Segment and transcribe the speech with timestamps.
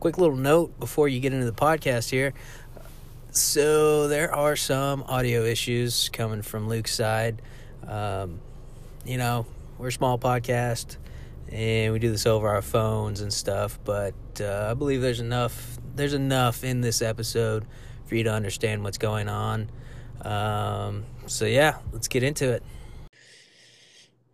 [0.00, 2.32] quick little note before you get into the podcast here.
[3.30, 7.42] So there are some audio issues coming from Luke's side.
[7.86, 8.40] Um,
[9.04, 9.46] you know,
[9.76, 10.96] we're a small podcast
[11.50, 15.78] and we do this over our phones and stuff, but uh, I believe there's enough
[15.94, 17.66] there's enough in this episode
[18.06, 19.68] for you to understand what's going on.
[20.22, 22.62] Um, so yeah, let's get into it.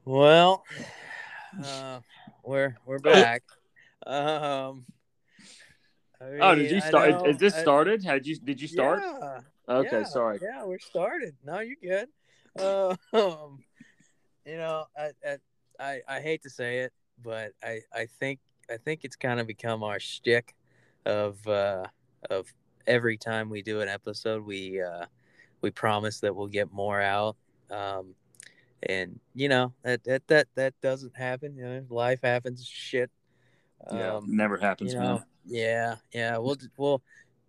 [0.05, 0.65] Well,
[1.65, 2.01] uh,
[2.43, 3.43] we're we're back.
[4.07, 4.85] Um,
[6.21, 7.11] I oh, did you start?
[7.11, 8.05] know- Is this I- started?
[8.05, 8.37] Had you?
[8.37, 9.03] Did you start?
[9.03, 10.39] Yeah, okay, yeah, sorry.
[10.43, 11.35] Yeah, we're started.
[11.45, 12.09] No, you're good.
[12.59, 13.65] Uh, um,
[14.47, 15.37] you know, I, I
[15.81, 16.93] I I hate to say it,
[17.23, 18.41] but I I think
[18.71, 20.55] I think it's kind of become our shtick
[21.07, 21.85] of uh
[22.31, 22.53] of
[22.87, 25.07] every time we do an episode, we uh
[25.65, 27.37] we promise that we'll get more out.
[27.71, 28.15] Um,
[28.83, 31.57] and you know that that that that doesn't happen.
[31.57, 32.65] You know, life happens.
[32.65, 33.11] Shit.
[33.91, 36.39] Yeah, Um, never happens, you know, yeah, yeah.
[36.39, 37.03] We'll we'll,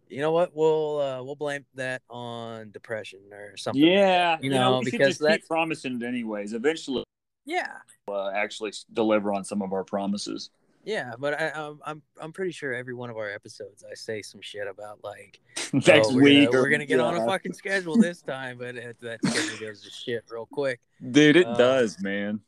[0.09, 0.55] you know what?
[0.55, 3.81] We'll uh, we'll blame that on depression or something.
[3.81, 6.53] like Yeah, that, you you know, because that keep promising it anyways.
[6.53, 7.03] Eventually,
[7.45, 7.73] yeah,
[8.07, 10.49] uh, actually deliver on some of our promises.
[10.85, 11.13] Yeah.
[11.19, 14.41] But I, I'm I'm I'm pretty sure every one of our episodes, I say some
[14.41, 15.41] shit about like
[15.73, 18.57] Next oh, we're week, gonna, or- we're gonna get on a fucking schedule this time,
[18.57, 20.79] but it, that schedule goes to shit real quick.
[21.11, 21.35] dude.
[21.35, 22.39] It Uh, does, man.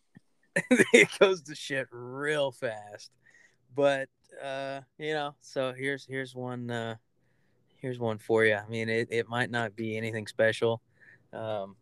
[0.71, 3.11] it goes to shit real fast.
[3.75, 4.09] But
[4.43, 6.95] uh, you know, so here's here's one uh
[7.77, 8.55] here's one for you.
[8.55, 10.81] I mean, it, it might not be anything special.
[11.31, 11.75] Um,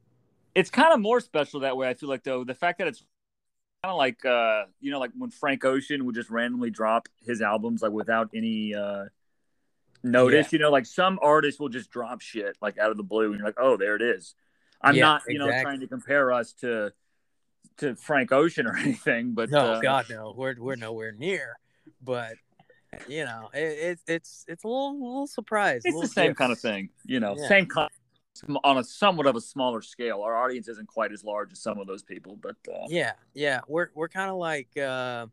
[0.54, 1.88] It's kind of more special that way.
[1.90, 3.06] I feel like though the fact that it's
[3.86, 7.42] kind of like uh you know like when Frank Ocean would just randomly drop his
[7.42, 9.06] albums like without any uh
[10.04, 10.52] notice.
[10.54, 13.38] You know, like some artists will just drop shit like out of the blue, and
[13.38, 14.36] you're like, oh, there it is.
[14.82, 16.94] I'm Yeah, not you know trying to compare us to
[17.78, 21.58] to Frank Ocean or anything, but no, uh, God, no, we're we're nowhere near.
[22.04, 22.36] But
[23.08, 25.84] you know, it, it it's it's a little little surprise.
[25.86, 26.90] it's the same kind of thing.
[27.06, 27.48] You know, Yeah.
[27.48, 27.90] same kind
[28.64, 30.22] on a somewhat of a smaller scale.
[30.22, 33.62] Our audience isn't quite as large as some of those people, but uh, Yeah, yeah,
[33.68, 35.28] we're we're kind of like uh,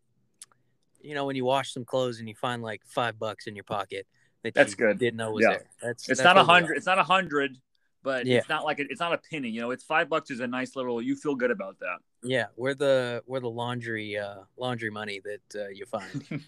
[1.00, 3.64] you know when you wash some clothes and you find like five bucks in your
[3.64, 4.06] pocket
[4.42, 4.98] that That's you good.
[4.98, 5.50] didn't know was Yeah.
[5.50, 5.66] there.
[5.82, 6.54] That's it's that's not a what we are.
[6.60, 6.76] hundred.
[6.76, 7.58] It's not a hundred,
[8.02, 8.38] but Yeah.
[8.38, 9.48] it's not like a, it's not a penny.
[9.48, 11.00] You know, it's five bucks is a nice little.
[11.02, 11.98] You feel good about that.
[12.22, 16.24] Yeah, we're the we're the laundry uh laundry money that uh, you find.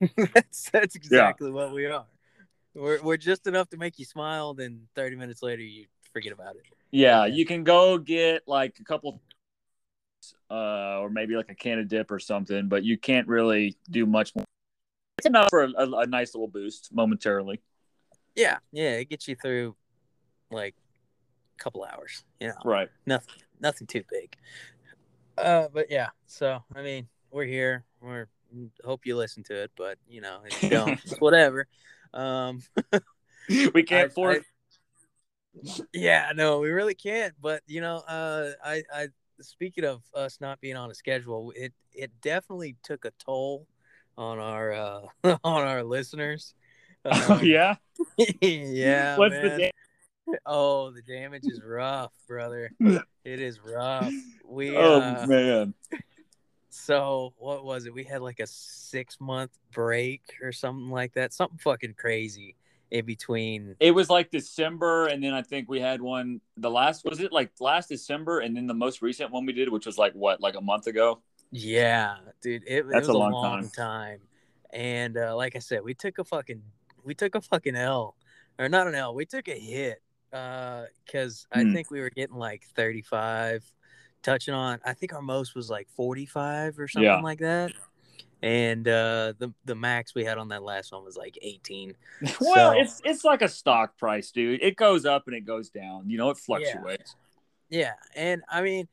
[0.32, 2.06] that's that's exactly what we are.
[2.74, 6.56] We're we're just enough to make you smile, then thirty minutes later you forget about
[6.56, 6.62] it.
[6.90, 7.34] Yeah, Yeah.
[7.34, 9.20] you can go get like a couple,
[10.50, 14.06] uh, or maybe like a can of dip or something, but you can't really do
[14.06, 14.44] much more.
[15.18, 17.60] It's enough for a, a, a nice little boost momentarily.
[18.36, 19.76] Yeah, yeah, it gets you through
[20.50, 20.74] like
[21.58, 22.24] a couple hours.
[22.40, 22.88] You know, Right.
[23.06, 24.36] nothing nothing too big.
[25.36, 27.84] Uh, but yeah, so I mean, we're here.
[28.00, 28.26] We're
[28.84, 31.66] hope you listen to it, but you know, if you don't, whatever.
[32.14, 32.62] Um,
[33.74, 34.36] We can't I- afford.
[34.38, 34.40] I-
[35.92, 37.34] yeah, no, we really can't.
[37.40, 39.08] But you know, uh, I, I
[39.40, 43.66] speaking of us not being on a schedule, it it definitely took a toll
[44.16, 45.00] on our uh,
[45.44, 46.54] on our listeners.
[47.04, 47.76] oh Um, yeah.
[48.40, 49.16] yeah.
[49.16, 49.42] What's man.
[49.42, 52.70] the da- Oh, the damage is rough, brother.
[53.24, 54.12] It is rough.
[54.44, 55.74] We Oh uh, man.
[56.70, 57.92] So what was it?
[57.92, 61.32] We had like a six month break or something like that.
[61.32, 62.56] Something fucking crazy
[62.90, 63.76] in between.
[63.80, 66.40] It was like December, and then I think we had one.
[66.56, 69.68] The last was it like last December, and then the most recent one we did,
[69.68, 71.20] which was like what, like a month ago.
[71.52, 73.70] Yeah, dude, it, it was a long long, time.
[73.70, 74.20] time.
[74.72, 76.62] And uh, like I said, we took a fucking
[77.04, 78.14] we took a fucking L,
[78.58, 79.14] or not an L.
[79.14, 80.00] We took a hit
[80.30, 81.72] because I Hmm.
[81.72, 83.64] think we were getting like thirty five,
[84.22, 84.80] touching on.
[84.84, 87.20] I think our most was like forty five or something Yeah.
[87.20, 87.72] like that.
[88.42, 91.94] And uh, the the max we had on that last one was like eighteen.
[92.40, 94.62] well, So- it's it's like a stock price, dude.
[94.62, 96.08] It goes up and it goes down.
[96.08, 97.16] You know, it fluctuates.
[97.68, 98.88] Yeah, and I mean,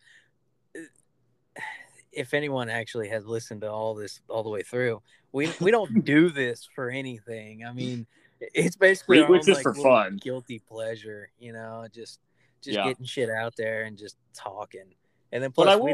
[2.11, 5.01] if anyone actually has listened to all this all the way through,
[5.31, 7.65] we we don't do this for anything.
[7.65, 8.05] I mean,
[8.39, 10.17] it's basically We- our it's own, just like, for fun.
[10.21, 12.19] guilty pleasure, you know, just
[12.61, 12.85] just Yeah.
[12.87, 14.93] getting shit out there and just talking.
[15.31, 15.93] And then But plus I we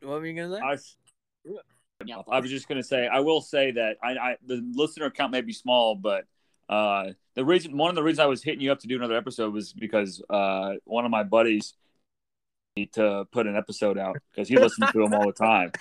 [0.00, 0.08] don't.
[0.10, 0.62] What were you gonna say?
[0.62, 5.32] I, I was just gonna say, I will say that I, I the listener count
[5.32, 6.24] may be small, but
[6.68, 9.16] uh, the reason one of the reasons I was hitting you up to do another
[9.16, 11.74] episode was because uh, one of my buddies
[12.76, 15.72] need to put an episode out because he listens to them all the time.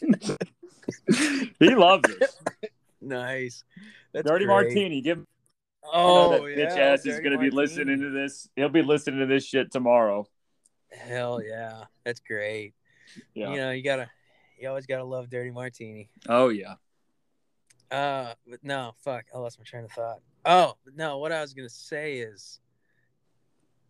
[1.58, 2.70] he loves it.
[3.00, 3.64] nice.
[4.12, 4.52] That's Dirty great.
[4.54, 5.18] Martini, give
[5.92, 8.48] I know that Oh, bitch yeah, ass is gonna be listening to this.
[8.54, 10.28] He'll be listening to this shit tomorrow.
[10.90, 12.74] Hell yeah, that's great.
[13.34, 13.50] Yeah.
[13.50, 14.10] You know, you gotta,
[14.58, 16.08] you always gotta love Dirty Martini.
[16.28, 16.74] Oh yeah.
[17.90, 20.20] Uh, but no, fuck, I lost my train of thought.
[20.44, 22.60] Oh no, what I was gonna say is,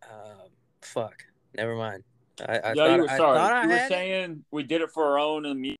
[0.03, 0.49] um,
[0.81, 1.23] fuck,
[1.55, 2.03] never mind.
[2.41, 3.37] I, I yeah, thought, you were I sorry.
[3.37, 3.89] thought I you were had it.
[3.89, 5.77] saying we did it for our own amusement.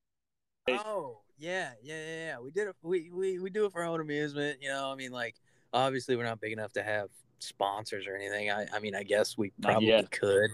[0.69, 2.39] Oh yeah, yeah, yeah, yeah.
[2.39, 2.75] We did it.
[2.81, 4.60] We, we we do it for our own amusement.
[4.62, 5.36] You know, I mean, like
[5.74, 8.51] obviously we're not big enough to have sponsors or anything.
[8.51, 10.50] I I mean, I guess we probably could.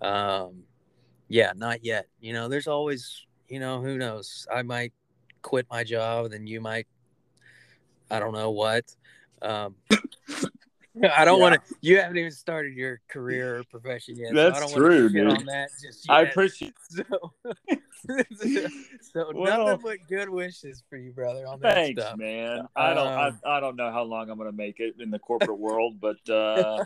[0.00, 0.62] Um,
[1.28, 2.06] yeah, not yet.
[2.20, 4.46] You know, there's always you know who knows.
[4.52, 4.92] I might
[5.42, 6.86] quit my job, then you might.
[8.10, 8.84] I don't know what.
[9.42, 9.74] Um,
[11.16, 11.42] I don't Yeah.
[11.50, 11.74] want to.
[11.82, 14.28] You haven't even started your career or profession yet.
[14.30, 15.26] so That's I don't true, dude.
[15.28, 16.74] On that just I appreciate.
[18.06, 18.68] So,
[19.00, 22.16] so Well- nothing but good wishes for you, brother, on that Thanks, stuff.
[22.18, 22.68] man.
[22.76, 23.06] I don't.
[23.08, 25.98] Um, I, I don't know how long I'm gonna make it in the corporate world,
[26.00, 26.84] but uh,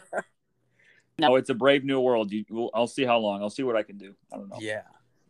[1.18, 2.32] no, it's a brave new world.
[2.32, 3.42] You, we'll, I'll see how long.
[3.42, 4.14] I'll see what I can do.
[4.32, 4.56] I don't know.
[4.60, 4.82] Yeah,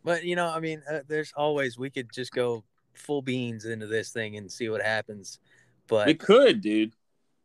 [0.05, 2.63] but you know, I mean, uh, there's always we could just go
[2.93, 5.39] full beans into this thing and see what happens,
[5.87, 6.93] but We could, dude.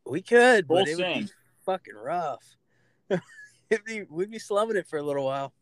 [0.06, 1.28] We could, Full but it would be
[1.64, 2.44] fucking rough.
[3.10, 5.52] It'd be, we'd be slumming it for a little while.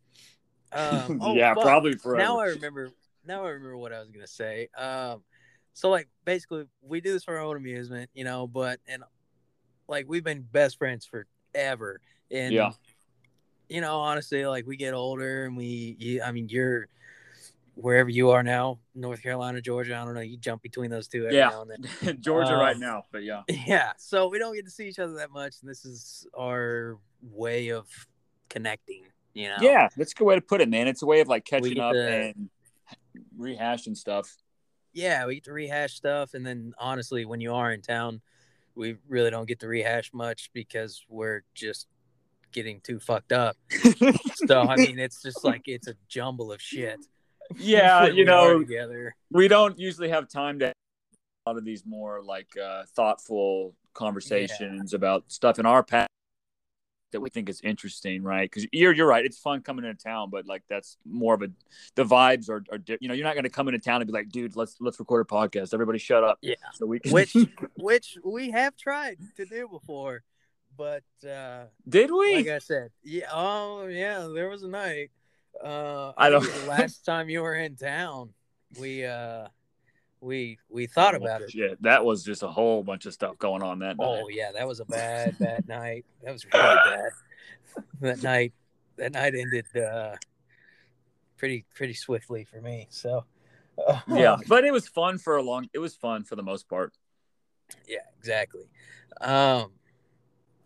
[0.72, 1.62] Um, oh, yeah, fuck.
[1.62, 2.22] probably forever.
[2.22, 2.90] Now I remember.
[3.26, 4.68] Now I remember what I was gonna say.
[4.76, 5.22] Um,
[5.72, 8.46] so like basically, we do this for our own amusement, you know.
[8.46, 9.02] But and
[9.88, 12.00] like we've been best friends forever,
[12.30, 12.72] and Yeah.
[13.68, 16.88] you know, honestly, like we get older, and we, you, I mean, you're
[17.74, 19.96] wherever you are now, North Carolina, Georgia.
[19.96, 20.20] I don't know.
[20.20, 21.48] You jump between those two every Yeah.
[21.50, 21.70] now and
[22.02, 22.18] then.
[22.20, 23.42] Georgia right Um, now, but yeah.
[23.66, 26.98] Yeah, so we don't get to see each other that much, and this is our
[27.22, 27.86] way of
[28.48, 29.02] connecting.
[29.34, 29.56] You know.
[29.60, 30.86] Yeah, that's a good way to put it, man.
[30.86, 32.48] It's a way of like catching up to- and
[33.38, 34.36] rehashing stuff.
[34.92, 38.20] yeah, we get to rehash stuff, and then honestly, when you are in town,
[38.76, 41.88] we really don't get to rehash much because we're just
[42.52, 43.56] getting too fucked up.
[44.46, 46.98] So I mean, it's just like it's a jumble of shit.
[47.56, 49.14] Yeah, you know, together.
[49.30, 50.74] we don't usually have time to have
[51.46, 56.08] a lot of these more like uh, thoughtful conversations about stuff in our past
[57.14, 58.50] that we think is interesting, right?
[58.50, 59.24] Because you're you're right.
[59.24, 61.48] It's fun coming into town, but like that's more of a
[61.94, 64.06] the vibes are, are di- you know you're not going to come into town and
[64.06, 65.72] be like, dude, let's let's record a podcast.
[65.72, 66.38] Everybody, shut up.
[66.42, 66.56] Yeah.
[66.74, 67.34] So we can, Which
[67.76, 70.22] which we have tried to do before,
[70.76, 72.34] but uh did we?
[72.34, 75.10] like I said, yeah, oh yeah, there was a night.
[75.62, 78.30] Uh, I don't- last time you were in town,
[78.78, 79.48] we uh,
[80.20, 81.50] we we thought about it.
[81.52, 84.22] Shit, that was just a whole bunch of stuff going on that night.
[84.22, 86.04] Oh yeah, that was a bad bad night.
[86.22, 87.10] That was really bad.
[88.00, 88.52] That night,
[88.96, 90.16] that night ended uh,
[91.36, 92.86] pretty pretty swiftly for me.
[92.90, 93.24] So
[93.86, 95.68] uh, yeah, but it was fun for a long.
[95.72, 96.92] It was fun for the most part.
[97.88, 98.68] yeah, exactly.
[99.20, 99.72] Um,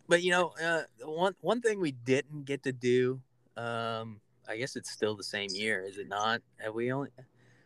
[0.09, 3.21] but you know, uh, one one thing we didn't get to do,
[3.57, 6.41] um, I guess it's still the same year, is it not?
[6.59, 7.11] Have we only?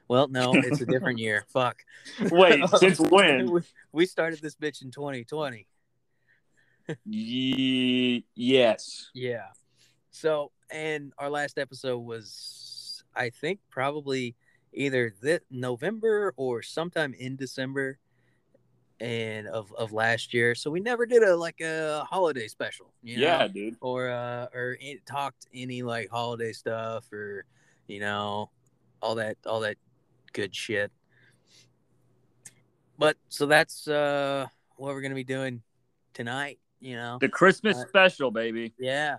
[0.08, 1.44] Well, no, it's a different year.
[1.48, 1.84] Fuck.
[2.30, 3.62] Wait, since when?
[3.92, 5.66] we, started this bitch in 2020.
[7.06, 9.10] Ye- yes.
[9.14, 9.46] Yeah.
[10.10, 14.34] So, and our last episode was, I think, probably
[14.74, 17.98] either this November or sometime in December,
[19.00, 20.54] and of of last year.
[20.54, 22.92] So we never did a like a holiday special.
[23.02, 23.22] You know?
[23.22, 23.76] Yeah, dude.
[23.80, 27.44] or uh or it talked any like holiday stuff or
[27.88, 28.50] you know
[29.00, 29.76] all that all that
[30.32, 30.90] good shit
[32.98, 34.46] but so that's uh
[34.76, 35.60] what we're gonna be doing
[36.14, 38.72] tonight you know The Christmas Uh, special, baby.
[38.78, 39.18] yeah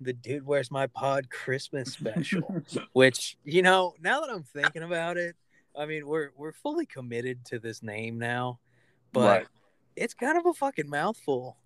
[0.00, 2.60] the dude where's my pod christmas special
[2.92, 5.36] which you know now that i'm thinking about it
[5.78, 8.58] i mean we're we're fully committed to this name now
[9.12, 9.46] but Right.
[9.96, 11.56] it's kind of a fucking mouthful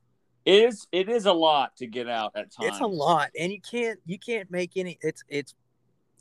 [0.44, 2.68] It is it is a lot to get out at times.
[2.70, 5.54] it's a lot and you can't you can't make any it's it's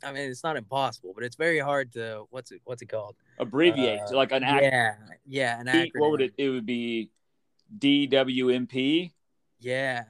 [0.03, 3.15] i mean it's not impossible but it's very hard to what's it what's it called
[3.39, 4.63] Abbreviate Uh, like an act.
[4.63, 6.33] yeah yeah an acronym What would it?
[6.37, 7.09] It would be
[7.79, 9.11] DWMP.
[9.59, 10.03] yeah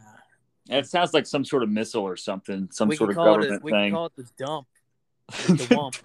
[0.69, 3.63] It sounds like some sort of missile or something, some we sort of it government
[3.63, 3.89] we thing.
[3.89, 4.67] can call it the dump
[5.47, 5.95] the wump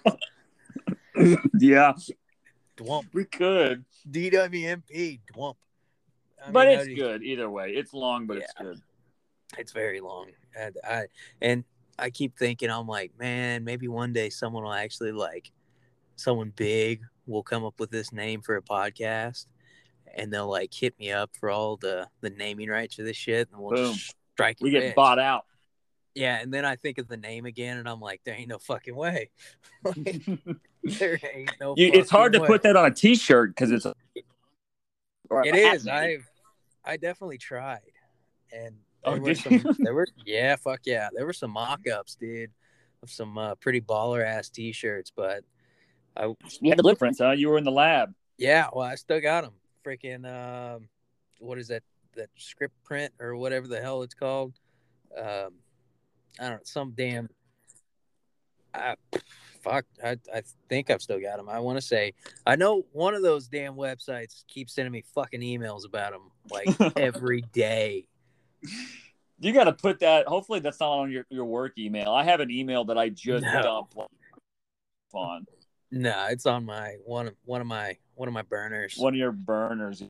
[1.60, 1.92] yeah,
[2.80, 5.56] dwump we could, dwmp dwump
[6.46, 7.72] I but mean, it's you- good either way.
[7.72, 8.80] It's long, but it's good.
[9.58, 10.26] it's very long
[10.58, 11.04] and i
[11.42, 11.64] and
[11.98, 15.50] i keep thinking i'm like man maybe one day someone will actually like
[16.16, 19.46] someone big will come up with this name for a podcast
[20.16, 23.48] and they'll like hit me up for all the the naming rights for this shit
[23.52, 23.92] and we'll Boom.
[23.94, 24.94] just strike We get rich.
[24.96, 25.44] bought out.
[26.14, 28.58] yeah and then i think of the name again and i'm like there ain't no
[28.58, 29.30] fucking way
[29.84, 30.20] Like,
[30.98, 32.46] there ain't no You, it's hard to way.
[32.46, 33.84] put that on a T-shirt because it's.
[33.86, 33.94] A,
[35.28, 36.26] or it a is i've
[36.84, 37.80] I definitely tried,
[38.52, 39.76] and Oh, there were some.
[39.78, 42.50] There were yeah, fuck yeah, there were some mock-ups, dude,
[43.02, 45.42] of some uh, pretty baller ass T-shirts, but
[46.16, 46.24] I
[46.60, 47.30] You had the blueprints, huh?
[47.32, 48.14] You were in the lab.
[48.36, 49.52] yeah, well, I still got them.
[49.86, 50.88] Freaking um,
[51.38, 51.82] what is that?
[52.16, 54.52] That script print or whatever the hell it's called.
[55.16, 55.52] Um,
[56.38, 57.28] I don't know, some damn.
[58.74, 58.96] I,
[59.62, 61.48] fuck, I, I think I've still got them.
[61.48, 62.14] I want to say
[62.46, 66.68] I know one of those damn websites keeps sending me fucking emails about them like
[66.96, 68.06] every day.
[69.38, 70.26] You got to put that.
[70.26, 72.10] Hopefully, that's not on your, your work email.
[72.10, 73.62] I have an email that I just No.
[73.62, 73.96] dumped
[75.14, 75.46] on
[75.90, 78.94] No, it's on my one of one of my one of my burners.
[78.98, 80.02] one of your burners.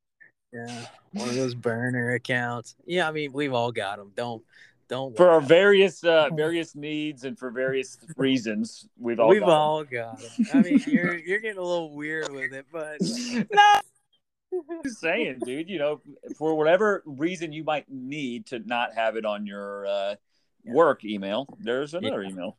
[0.52, 2.74] Yeah, one of those burner accounts.
[2.86, 4.12] Yeah, I mean we've all got them.
[4.16, 4.42] Don't
[4.90, 9.46] don't For our various uh, various needs and for various reasons, we've all we've got
[9.46, 9.50] 'em.
[9.58, 10.46] all got them.
[10.52, 12.98] I mean you're you're getting a little weird with it, but
[13.52, 15.70] no, just saying, dude.
[15.70, 16.00] You know,
[16.36, 20.14] for whatever reason you might need to not have it on your uh,
[20.66, 22.56] work email, there's another email.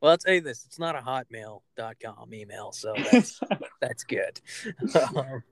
[0.00, 3.40] well I'll tell you this: it's not a hotmail.com email, so that's
[3.80, 4.40] that's good.
[4.94, 5.42] Um,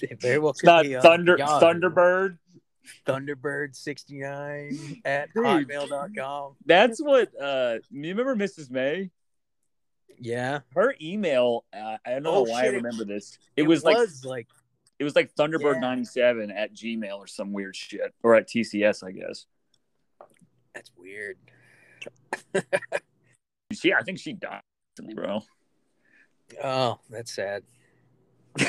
[0.00, 1.60] it very well It's could not be, uh, Thunder Yahoo.
[1.64, 2.38] Thunderbird.
[3.06, 5.44] Thunderbird69 at Dude.
[5.44, 6.56] hotmail.com.
[6.64, 7.30] That's what.
[7.40, 8.70] uh You remember Mrs.
[8.70, 9.10] May?
[10.18, 10.60] Yeah.
[10.74, 11.64] Her email.
[11.72, 13.38] Uh, I don't know Oh, why I shit, it- remember this.
[13.56, 14.48] It, was, like like
[14.98, 15.80] it was like Thunderbird Yeah.
[15.80, 19.46] ninety seven at Gmail or some weird shit, or at TCS, I guess.
[20.74, 21.36] that's weird.
[23.72, 24.62] She, I think she died,
[25.14, 25.40] bro.
[26.62, 27.64] Oh, that's sad.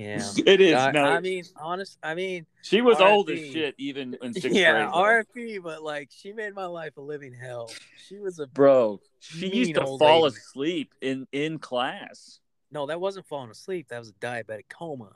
[0.00, 0.30] yeah.
[0.46, 0.74] It is.
[0.74, 1.98] I, no, I mean, honest.
[2.02, 4.88] I mean, she was old as shit, even in sixth yeah, grade.
[4.88, 5.42] though.
[5.42, 7.70] RFP, but like, she made my life a living hell.
[8.08, 9.00] She was a bro.
[9.18, 10.36] She used to fall lady.
[10.36, 12.40] asleep in in class.
[12.70, 13.88] no, that wasn't falling asleep.
[13.88, 15.12] That was a diabetic coma.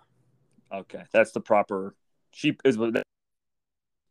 [0.72, 1.94] Okay, that's the proper.
[2.32, 3.04] She is with that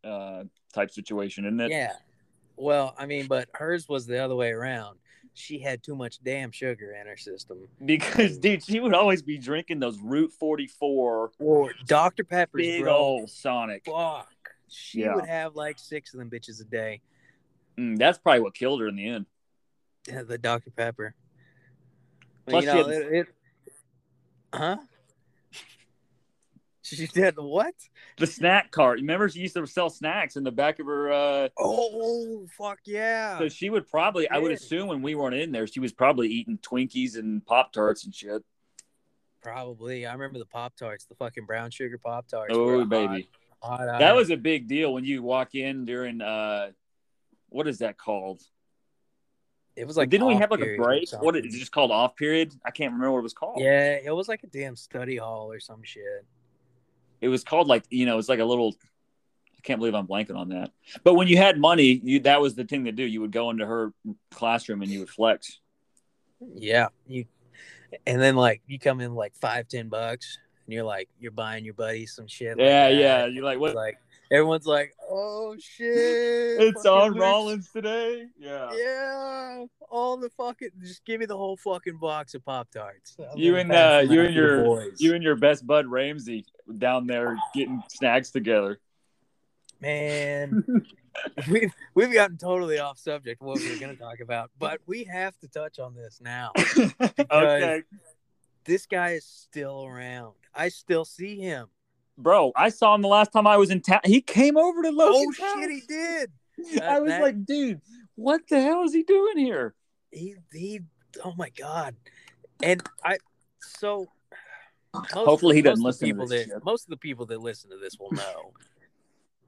[0.03, 1.71] uh, type situation, isn't it?
[1.71, 1.93] Yeah.
[2.55, 4.97] Well, I mean, but hers was the other way around.
[5.35, 7.67] She had too much damn sugar in her system.
[7.83, 12.23] Because dude, she would always be drinking those Route Forty Four Or Dr.
[12.23, 12.95] Pepper's, big bro.
[12.95, 13.83] old Sonic.
[13.85, 14.27] Fuck.
[14.67, 15.15] She Yeah.
[15.15, 17.01] would have like six of them bitches a day.
[17.79, 19.25] Mm, that's probably what killed her in the end.
[20.07, 20.69] Yeah, the Dr.
[20.69, 21.15] Pepper.
[22.45, 23.27] Plus you know, had- it, it,
[24.53, 24.77] huh?
[26.85, 27.73] She did what?
[28.17, 28.99] The snack cart.
[28.99, 31.11] Remember, she used to sell snacks in the back of her.
[31.11, 33.37] uh Oh, fuck yeah.
[33.37, 36.27] So she would probably, I would assume, when we weren't in there, she was probably
[36.27, 38.43] eating Twinkies and Pop Tarts and shit.
[39.41, 40.05] Probably.
[40.05, 42.53] I remember the Pop Tarts, the fucking brown sugar Pop Tarts.
[42.55, 43.29] Oh baby.
[43.61, 46.71] That was a big deal when you walk in during uh
[47.49, 48.41] what is that called?
[49.75, 51.09] It was like Didn't we have like a break?
[51.19, 52.53] What is it just called off period?
[52.65, 53.59] I can't remember what it was called.
[53.61, 56.25] Yeah, it was like a damn study hall or some shit.
[57.23, 58.75] It was called like you know, it's like a little
[59.57, 60.71] I can't believe I'm blanking on that.
[61.05, 63.03] But when you had money, you that was the thing to do.
[63.03, 63.93] You would go into her
[64.29, 65.59] classroom and you would flex.
[66.53, 67.23] Yeah, you,
[68.05, 71.63] and then like you come in like five, ten bucks, and you're like you're buying
[71.63, 72.59] your buddies some shit.
[72.59, 72.95] Yeah, that.
[72.95, 73.25] yeah.
[73.25, 73.99] You're like, what Like
[74.33, 78.25] everyone's like, oh shit, it's on Rollins today.
[78.37, 78.69] Yeah.
[78.73, 83.15] Yeah, all the fucking just give me the whole fucking box of Pop Tarts.
[83.35, 86.45] You and uh you and your you and your best bud Ramsey
[86.77, 88.79] down there getting snacks together.
[89.79, 90.63] man,
[91.49, 95.37] we've we've gotten totally off subject what we were gonna talk about, but we have
[95.39, 96.51] to touch on this now.
[97.31, 97.83] okay.
[98.65, 100.35] This guy is still around.
[100.55, 101.67] I still see him.
[102.17, 104.01] Bro, I saw him the last time I was in town.
[104.05, 105.09] He came over to look.
[105.13, 105.87] Oh Logan's shit, he house.
[105.87, 106.81] did.
[106.83, 107.81] I was that- like, dude,
[108.15, 109.73] what the hell is he doing here?
[110.11, 110.81] He he.
[111.25, 111.95] Oh my god.
[112.61, 113.17] And I
[113.61, 114.07] so.
[114.93, 116.65] most- Hopefully he doesn't most of the listen to people this that shit.
[116.65, 118.51] most of the people that listen to this will know.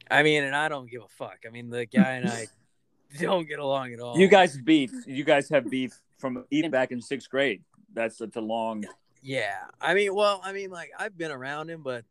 [0.10, 1.40] I mean, and I don't give a fuck.
[1.48, 2.48] I mean, the guy and I
[3.20, 4.18] don't get along at all.
[4.18, 4.92] You guys beef.
[5.06, 7.62] You guys have beef from even back in sixth grade.
[7.94, 8.86] That's such a long.
[9.22, 9.56] Yeah.
[9.80, 12.06] I mean, well, I mean, like I've been around him, but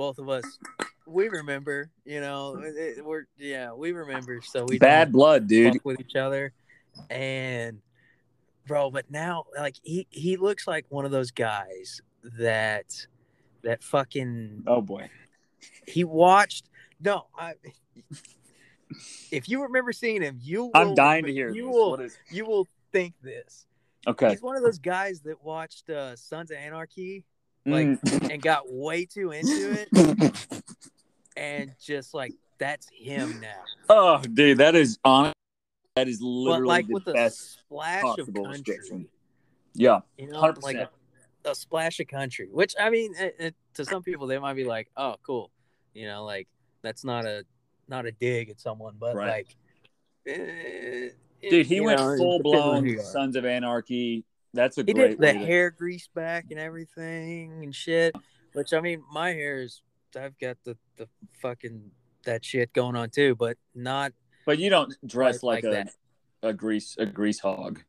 [0.00, 0.58] both of us,
[1.06, 1.90] we remember.
[2.06, 4.40] You know, it- we're yeah, we remember.
[4.42, 5.78] So we Bad blood, dude.
[5.84, 6.54] with each other,
[7.10, 7.82] and
[8.66, 12.00] bro, but now like he he looks like one of those guys
[12.38, 13.06] that
[13.62, 15.10] that fucking Oh boy.
[15.86, 16.64] he watched.
[16.98, 17.52] No, I.
[19.30, 20.70] If you remember seeing him, you.
[20.74, 21.74] I'm dying to hear You this.
[21.74, 21.94] will.
[21.96, 23.66] Is- You will think this.
[24.06, 24.30] Okay.
[24.30, 27.26] He's one of those guys that watched uh, Sons of Anarchy
[27.70, 28.30] like Mm.
[28.32, 30.34] and got way too into it,
[31.36, 33.62] and just like that's him now.
[33.88, 35.32] oh, dude, that is on.
[35.96, 39.08] That is But literally like the with a best splash of country.
[39.74, 40.90] Yeah, you know, hundred like percent.
[41.44, 44.64] a splash of country, which I mean, it, it, to some people they might be
[44.64, 45.50] like, "Oh, cool,"
[45.94, 46.48] you know, like
[46.82, 47.44] that's not a
[47.88, 49.46] not a dig at someone, but Right.
[50.26, 51.08] like, eh,
[51.48, 53.04] Dude, he went know, full depends on who blown.
[53.06, 54.24] Sons of Anarchy.
[54.52, 58.14] That's a He great did the to- hair grease back and everything and shit.
[58.52, 59.82] Which I mean, my hair is
[60.18, 61.08] I've got the the
[61.40, 61.90] fucking
[62.24, 64.12] that shit going on too, but not
[64.44, 65.94] But you don't dress like, like a, that.
[66.42, 67.82] a grease a grease hog.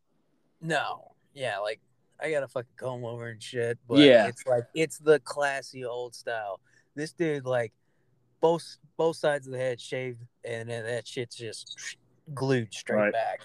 [0.61, 1.07] no.
[1.33, 1.79] Yeah, like
[2.19, 4.27] I got a fucking comb over and shit, but Yeah.
[4.27, 6.59] it's like it's the classy old style.
[6.93, 7.71] This dude like
[8.41, 11.97] both both sides of the head shaved, and then that shit's just
[12.35, 13.13] glued straight Right.
[13.13, 13.41] back.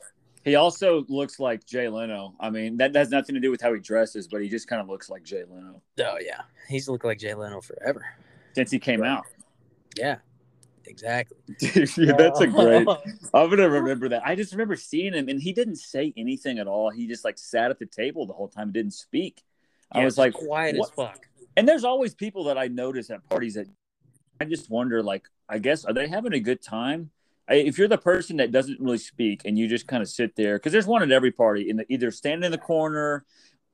[0.47, 2.37] He also looks like Jay Leno.
[2.39, 4.81] I mean, that has nothing to do with how he dresses, but he just kind
[4.81, 8.07] of looks like Jay Leno Oh yeah, he's looked like Jay Leno forever.
[8.55, 9.27] since he came out.
[9.99, 10.19] Yeah,
[10.85, 11.37] exactly.
[11.59, 12.87] Dude, yeah, that's a great.
[12.87, 13.03] Oh.
[13.35, 14.23] I'm gonna remember that.
[14.25, 16.91] I just remember seeing him, and he didn't say anything at all.
[16.91, 19.43] He just like sat at the table the whole time, and didn't speak.
[19.91, 20.91] I was like, quiet what?
[20.91, 21.27] as fuck.
[21.57, 23.67] and there's always people that I notice at parties that
[24.41, 27.11] I just wonder, like, I guess are they having a good time?
[27.49, 30.35] I, if you're the person that doesn't really speak and you just kind of sit
[30.37, 33.25] there, because there's one at every party, in the, either standing in the corner,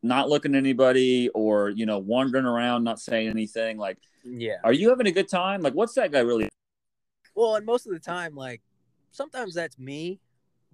[0.02, 3.79] not looking at anybody, or you know, wandering around, not saying anything.
[3.79, 4.57] Like, Yeah.
[4.64, 5.62] are you having a good time?
[5.62, 6.49] Like, what's that guy really?
[7.35, 8.61] Well, and most of the time, like
[9.11, 10.21] sometimes that's me,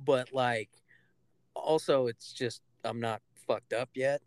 [0.04, 0.70] but like
[1.54, 4.22] also it's just I'm not fucked up yet,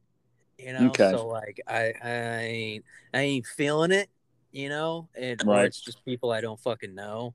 [0.57, 0.89] you know.
[0.91, 1.11] Okay.
[1.11, 2.09] So like I I
[2.41, 4.09] ain't I ain't feeling it,
[4.51, 5.65] you know, and Right.
[5.65, 7.33] it's just people I don't fucking know.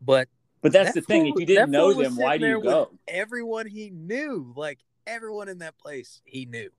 [0.00, 0.28] But
[0.60, 1.24] But that's That the thing.
[1.32, 2.90] fool- if you didn't know them, why do you go?
[3.06, 6.70] everyone he knew, like everyone in that place, he knew.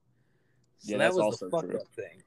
[0.78, 2.22] So Yeah, that was also the fucked up thing.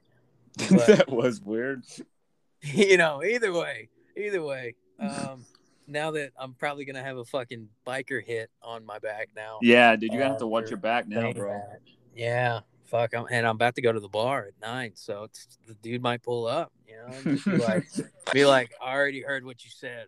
[0.78, 1.84] But- that was weird.
[2.62, 4.74] you know, either way, either way.
[4.98, 5.44] Um,
[5.86, 9.58] now that I'm probably gonna have a fucking biker hit on my back now.
[9.62, 11.50] Yeah, dude, you gotta have to Uh, watch your back now, bro.
[11.52, 11.80] that.
[12.14, 13.12] Yeah, fuck.
[13.14, 16.00] I'm, and I'm about to go to the bar at nine, so it's, the dude
[16.00, 16.72] might pull up.
[16.88, 17.84] You know, just be like,
[18.32, 20.06] be like, I already heard what you said,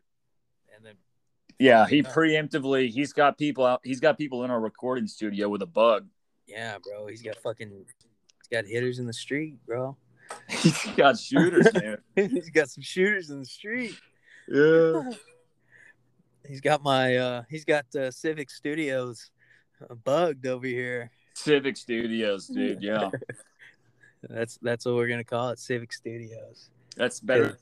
[0.75, 0.95] and then
[1.59, 3.81] Yeah, he preemptively he's got people out.
[3.83, 6.07] He's got people in our recording studio with a bug.
[6.47, 9.97] yeah, bro, he's got fucking, he's got hitters in the street, bro.
[10.49, 11.99] He's got shooters, man.
[12.17, 13.95] he's got some shooters in the street.
[14.49, 15.13] Yeah.
[16.49, 19.31] He's got my, uh, he's got uh, Civic Studios
[19.89, 21.11] uh, bugged over here.
[21.35, 22.83] Civic Studios, dude.
[22.83, 23.11] Yeah,
[24.29, 26.71] That's that's what we're gonna call it, Civic Studios.
[26.97, 27.59] that's better.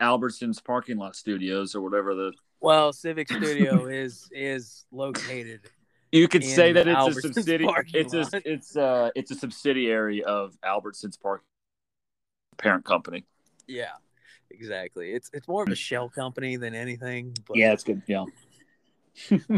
[0.00, 2.32] Albertson's parking lot studios or whatever the.
[2.62, 5.62] Well, Civic Studio is is located.
[6.12, 7.84] You could say that it's a subsidiary.
[7.94, 11.42] It's a it's uh it's a subsidiary of Albertson's park
[12.58, 13.24] parent company.
[13.66, 13.92] Yeah,
[14.50, 15.12] exactly.
[15.12, 17.34] It's it's more of a shell company than anything.
[17.48, 18.02] But, Yeah, it's good.
[18.06, 18.24] Yeah.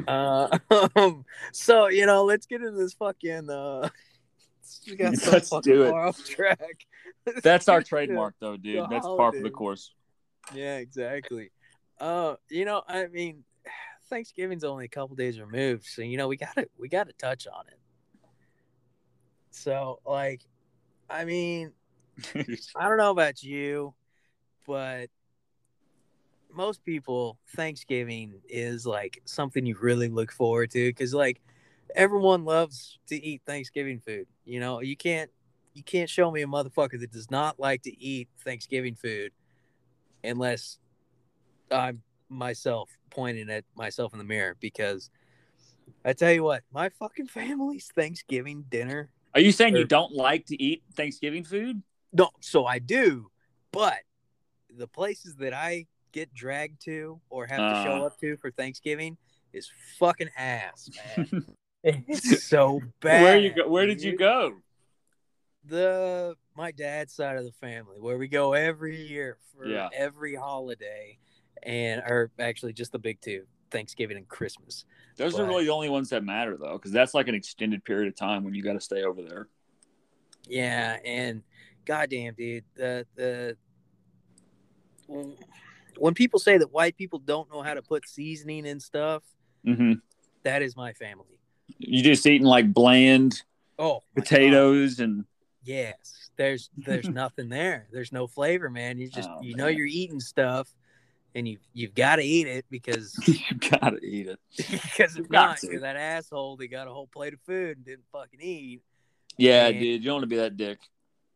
[0.09, 0.59] Uh,
[1.53, 3.49] so you know, let's get into this fucking.
[3.49, 3.89] Uh,
[4.89, 5.91] we got so Let's fucking do it.
[5.91, 6.87] far off track.
[7.43, 8.87] That's our trademark, though, dude.
[8.91, 9.93] That's par for the course.
[10.55, 11.51] Yeah, exactly.
[11.99, 13.45] Uh, you know, I mean,
[14.11, 17.67] Thanksgiving's only a couple days removed, so you know we gotta we gotta touch on
[17.69, 17.79] it.
[19.51, 20.43] So, like,
[21.09, 21.73] I mean,
[22.77, 23.95] I don't know about you,
[24.67, 25.09] but
[26.53, 31.41] most people Thanksgiving is like something you really look forward to because like
[31.95, 34.27] everyone loves to eat Thanksgiving food.
[34.45, 35.31] You know, you can't
[35.75, 39.33] you can't show me a motherfucker that does not like to eat Thanksgiving food
[40.23, 40.79] unless
[41.71, 45.11] I'm myself pointing at myself in the mirror because
[46.05, 50.47] I tell you what, my fucking family's Thanksgiving dinner Are you saying you don't like
[50.47, 51.83] to eat Thanksgiving food?
[52.13, 53.31] No, so I do,
[53.73, 53.99] but
[54.71, 58.07] the places that I get dragged to or have to show Uh.
[58.07, 59.17] up to for Thanksgiving
[59.53, 61.47] is fucking ass, man.
[61.85, 63.23] it's so bad.
[63.23, 63.69] where you go?
[63.69, 64.57] Where did you go?
[65.65, 69.89] The my dad's side of the family, where we go every year for Yeah.
[69.93, 71.19] every holiday,
[71.65, 74.85] and or actually just the big two, Thanksgiving and Christmas.
[75.17, 78.09] Those are really the only ones that matter, though, because that's like an extended period
[78.09, 79.49] of time when you got to stay over there.
[80.47, 81.43] Yeah, and
[81.85, 83.57] goddamn, dude, the the
[85.99, 89.23] when people say that white people don't know how to put seasoning and stuff,
[89.65, 89.95] hmm
[90.43, 91.39] that is my family.
[91.79, 93.43] You just eating like bland
[93.79, 94.25] Oh, God.
[94.25, 95.25] potatoes and
[95.63, 97.89] Yes, there's there's nothing there.
[97.91, 98.99] There's no flavor, man.
[98.99, 100.69] You just Oh, you know you're eating stuff,
[101.35, 104.39] and you you've got to eat it because you've gotta eat it.
[104.57, 107.85] because if got not, you're that asshole that got a whole plate of food and
[107.87, 108.83] didn't fucking eat.
[109.37, 110.79] Yeah, And- dude, you don't want to be that dick.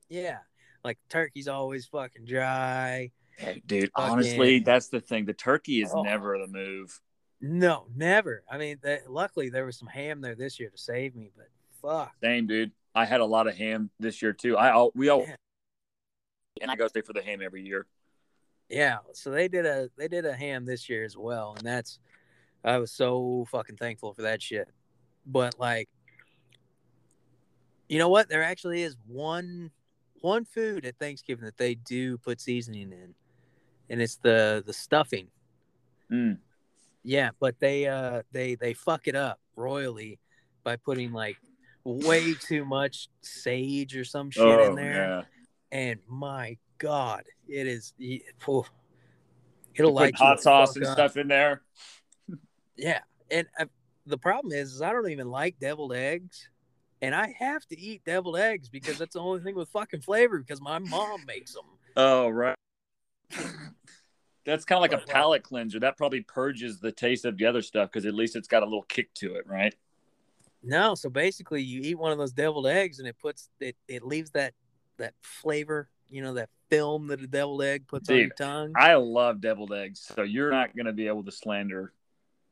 [0.08, 0.38] Yeah,
[0.84, 3.10] like turkey's always fucking dry.
[3.36, 5.24] Hey, dude, Fucking- honestly, that's the thing.
[5.26, 6.02] The turkey is Oh.
[6.02, 6.98] never the move.
[7.40, 8.42] No, never.
[8.50, 11.46] I mean, that, luckily there was some ham there this year to save me, but
[11.80, 12.12] fuck.
[12.22, 12.72] Same, dude.
[12.96, 14.56] I had a lot of ham this year too.
[14.56, 15.36] I all we all Yeah.
[16.62, 17.86] and I go stay for the ham every year.
[18.68, 21.98] Yeah, so they did a they did a ham this year as well, and that's
[22.64, 24.68] I was so fucking thankful for that shit.
[25.26, 25.88] But like,
[27.88, 28.28] you know what?
[28.28, 29.70] There actually is one
[30.20, 33.14] one food at Thanksgiving that they do put seasoning in,
[33.88, 35.28] and it's the the stuffing.
[36.12, 36.38] Mm.
[37.04, 40.18] Yeah, but they uh they they fuck it up royally
[40.62, 41.36] by putting like
[41.84, 45.24] way too much sage or some shit Oh, in there
[45.72, 47.94] and my god, it is.
[47.98, 48.64] phew.
[49.74, 50.92] It'll you hot sauce and up.
[50.92, 51.62] stuff in there.
[52.76, 53.66] Yeah, and uh,
[54.06, 56.48] the problem is, is I don't even like deviled eggs,
[57.02, 60.38] and I have to eat deviled eggs because that's the only thing with fucking flavor
[60.38, 61.64] because my mom makes them.
[61.96, 62.56] Oh right.
[64.44, 65.78] That's kind of like a But, like- palate cleanser.
[65.78, 68.66] That probably purges the taste of the other stuff because at least it's got a
[68.66, 69.74] little kick to it, right?
[70.62, 74.02] No, so basically, you eat one of those deviled eggs, and it puts it it
[74.02, 74.54] leaves that
[74.96, 78.72] that flavor, you know, that film that a deviled egg puts on your tongue.
[78.76, 81.92] I love deviled eggs, so you're not going to be able to slander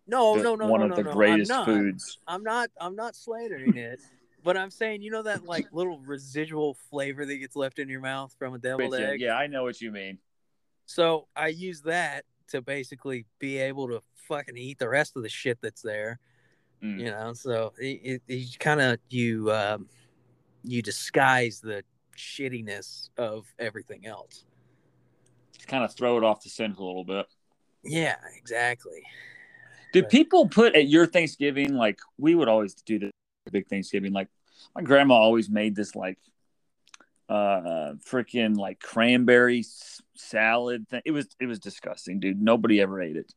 [0.07, 2.19] no, the- no, no, one no, of no, the no, greatest I'm foods.
[2.27, 4.01] I'm not I'm not slandering it,
[4.45, 8.01] but I'm saying you know that like little residual flavor that gets left in your
[8.01, 9.21] mouth from a deviled egg.
[9.21, 10.19] yeah, I know what you mean.
[10.87, 15.29] So I use that to basically be able to fucking eat the rest of the
[15.29, 16.21] shit that's there.
[16.83, 17.01] Mm.
[17.01, 19.88] You know, so it, it, you kind of you um,
[20.62, 21.83] you disguise the
[22.17, 24.45] shittiness of everything else.
[25.55, 27.27] Just kind of throw it off the scent a little bit.
[27.85, 29.03] Yeah, exactly.
[29.93, 33.11] Do But- people put at your Thanksgiving like we would always do the
[33.51, 34.13] big Thanksgiving?
[34.13, 34.29] Like
[34.75, 36.19] my grandma always made this like
[37.29, 41.03] uh freaking like cranberry s- salad thing.
[41.05, 42.41] It was it was disgusting, dude.
[42.41, 43.33] Nobody ever ate it.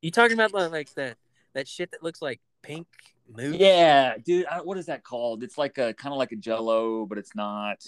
[0.00, 1.16] You talking about like, like that
[1.54, 2.86] that shit that looks like pink
[3.34, 3.54] mousse?
[3.56, 4.46] Yeah, dude.
[4.46, 5.42] I, what is that called?
[5.42, 7.84] It's like a kind of like a Jello, but it's not.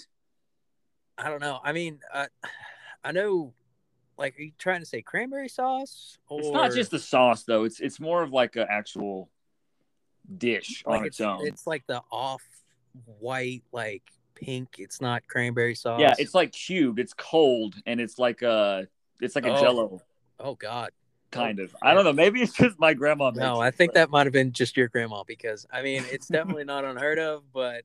[1.19, 1.59] I don't know.
[1.63, 2.27] I mean, uh,
[3.05, 3.53] I know.
[4.17, 6.19] Like, are you trying to say cranberry sauce?
[6.29, 7.63] Or It's not just the sauce though.
[7.65, 9.31] It's it's more of like an actual
[10.37, 11.47] dish like on it's, its own.
[11.47, 12.43] it's like the off
[13.21, 14.03] white, like
[14.35, 14.77] pink.
[14.79, 16.01] It's not cranberry sauce.
[16.01, 16.99] yeah, it's like cubed.
[16.99, 18.89] It's cold and it's like a
[19.21, 19.61] it's like a Oh.
[19.61, 20.03] Jello
[20.41, 20.91] oh god.
[21.31, 21.75] kind of.
[21.81, 22.13] I don't know.
[22.13, 23.31] Maybe it's just my grandma.
[23.31, 26.27] No, I think but- that might have been just your grandma because I mean it's
[26.27, 27.85] definitely not unheard of, but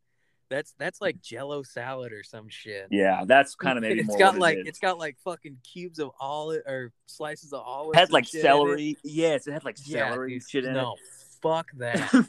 [0.53, 2.87] that's that's like Jello salad or some shit.
[2.91, 4.17] Yeah, that's kind of maybe it's more.
[4.17, 7.95] got like it it's got like fucking cubes of olive or slices of olive.
[7.95, 8.97] It had like celery.
[9.03, 10.95] Yes, it had like Yeah, celery dude, shit in no,
[11.41, 12.09] fuck that.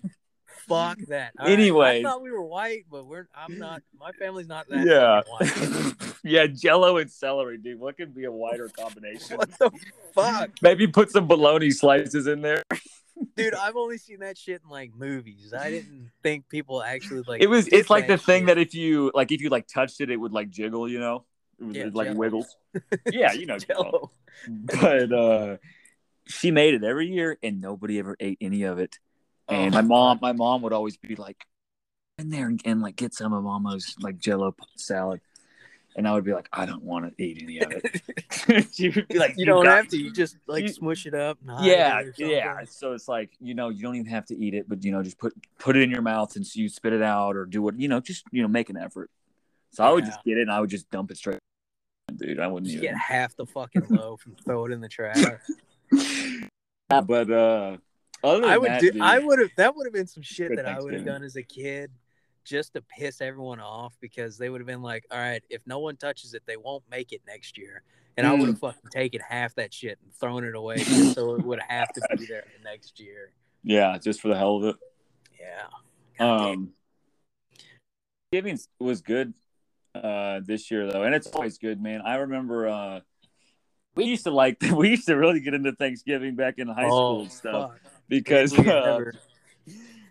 [0.69, 1.33] fuck that.
[1.39, 2.05] Anyway, Anyways.
[2.05, 3.29] I thought we were white, but we're.
[3.35, 3.83] I'm not.
[3.99, 4.87] My family's not that.
[4.87, 5.23] Yeah.
[5.29, 6.15] white.
[6.25, 7.79] yeah, Jello and celery, dude.
[7.79, 9.37] What could be a wider combination?
[9.37, 9.71] what the
[10.15, 12.63] fuck, Maybe put some bologna slices in there.
[13.37, 13.55] Dude?
[13.55, 15.53] I've only seen that shit in like movies.
[15.57, 17.43] I didn't think people actually like.
[17.43, 17.69] It was.
[17.69, 18.47] It's like the thing shit.
[18.49, 20.89] that if you like, if you like touched it, it would like jiggle.
[20.89, 21.25] You know,
[21.59, 22.19] it was Yeah, like Jell-O.
[22.19, 22.57] wiggles.
[23.13, 24.11] Yeah, you know, Jello.
[24.49, 24.81] Jello.
[24.81, 25.57] But uh,
[26.27, 28.99] she made it every year, and nobody ever ate any of it.
[29.49, 31.45] And Oh, my mom, my mom would always be like,
[32.19, 35.21] "In there and, and like get some of Mama's like Jello salad,"
[35.97, 39.09] and I would be like, "I don't want to eat any of it." she would
[39.09, 39.97] be like, You don't have to.
[39.97, 41.39] You just like you- smush it up.
[41.61, 42.65] Yeah, it yeah.
[42.65, 45.03] So it's like you know you don't even have to eat it, but you know
[45.03, 47.63] just put put it in your mouth and so you spit it out or do
[47.63, 49.11] what you know just you know make an effort.
[49.73, 51.39] So I would just get it and I would just dump it straight.
[52.17, 52.95] Dude, I wouldn't Just even.
[52.95, 55.25] get half the fucking loaf and throw it in the trash.
[56.89, 57.77] but uh,
[58.23, 58.93] other than I would that, do.
[58.93, 59.51] dude, I would have.
[59.57, 61.91] That would have been some shit that I would have done as a kid,
[62.45, 65.79] just to piss everyone off because they would have been like, "All right, if no
[65.79, 67.83] one touches it, they won't make it next year."
[68.17, 68.47] And I would Mm.
[68.49, 71.93] have fucking taken half that shit and thrown it away just so it would have
[71.95, 73.33] to be there the next year.
[73.63, 74.77] yeah, just for the hell of it.
[75.41, 75.67] Yeah.
[76.19, 76.51] God.
[76.53, 76.75] Um,
[78.31, 79.35] Thanksgiving was good
[79.95, 82.03] uh, this year though, and it's always good, man.
[82.03, 83.01] I remember uh,
[83.95, 87.19] we used to like we used to really get into Thanksgiving back in high school
[87.19, 87.81] oh, and stuff fuck.
[88.09, 89.15] because uh, never-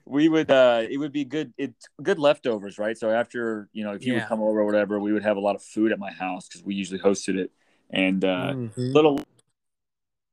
[0.06, 2.98] we would uh, it would be good it's good leftovers, right?
[2.98, 4.20] So after you know if you Yeah.
[4.20, 6.48] would come over or whatever, we would have a lot of food at my house
[6.48, 7.52] because we usually hosted it,
[7.90, 8.94] and uh, Mhm.
[8.94, 9.20] little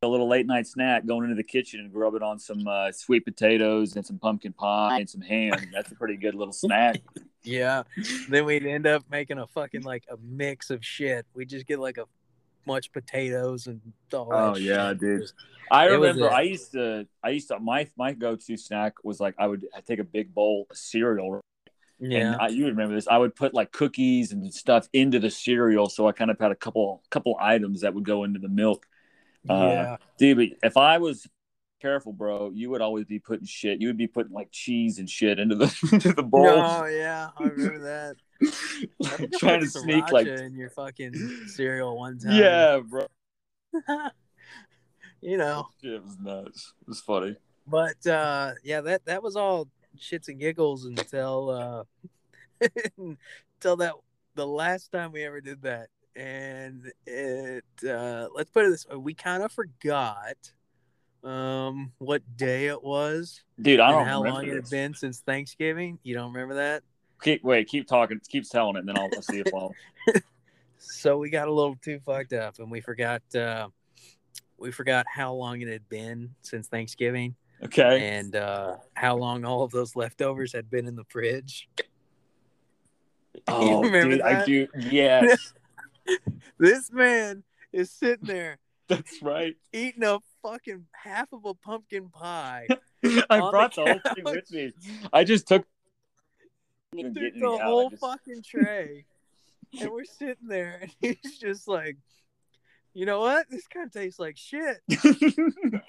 [0.02, 3.22] a little late night snack going into the kitchen and grubbing on some uh, sweet
[3.22, 5.52] potatoes and some pumpkin pie and some ham.
[5.74, 7.02] That's a pretty good little snack.
[7.42, 7.84] Yeah.
[8.28, 11.24] Then we'd end up making a fucking like a mix of shit.
[11.32, 12.04] We just get like a
[12.66, 13.80] much potatoes and
[14.12, 15.00] all that Oh, yeah, shit.
[15.00, 15.32] dude.
[15.70, 18.94] I It remember a- I used to I used to my my go to snack
[19.04, 21.40] was like I would I'd take a big bowl of cereal
[22.00, 22.32] Yeah.
[22.32, 25.88] and I, you remember this I would put like cookies and stuff into the cereal
[25.88, 28.86] so I kind of had a couple couple items that would go into the milk.
[29.48, 29.96] Uh, yeah.
[30.18, 31.26] Dude, but if I was
[31.80, 33.80] careful, bro, you would always be putting shit.
[33.80, 36.46] You would be putting like cheese and shit into the into the bowl.
[36.46, 38.16] Oh yeah, I remember that.
[38.42, 42.32] I think I trying to sneak like in your fucking cereal one time.
[42.32, 43.06] yeah, bro.
[45.20, 45.68] you know.
[45.82, 46.72] It was nuts.
[46.82, 47.36] It was funny.
[47.66, 51.84] But uh yeah, that that was all shits and giggles until uh
[52.98, 53.94] until that
[54.34, 55.88] the last time we ever did that.
[56.16, 60.52] And it uh let's put it this way, we kind of forgot
[61.22, 65.20] um what day it was Dude, I don't and how long it had been since
[65.20, 65.98] Thanksgiving.
[66.02, 66.82] You don't remember that?
[67.22, 69.74] Keep wait, keep talking, keep telling it, and then I'll, I'll see if I'll.
[70.82, 73.68] So we got a little too fucked up and we forgot uh
[74.56, 78.16] we forgot how long it had been since Thanksgiving Okay.
[78.18, 81.68] and uh how long all of those leftovers had been in the fridge.
[83.46, 84.66] Oh, dude, I do.
[84.78, 85.52] Yes,
[86.58, 89.56] This man is sitting there that's right.
[89.72, 92.66] eating a fucking half of a pumpkin pie.
[93.30, 94.72] I brought the the whole thing with me.
[95.12, 95.66] I just took.
[96.96, 99.04] Took the whole just- fucking tray.
[99.80, 101.96] and we're sitting there and he's just like,
[102.94, 103.46] you know what?
[103.50, 104.78] This kind of tastes like shit.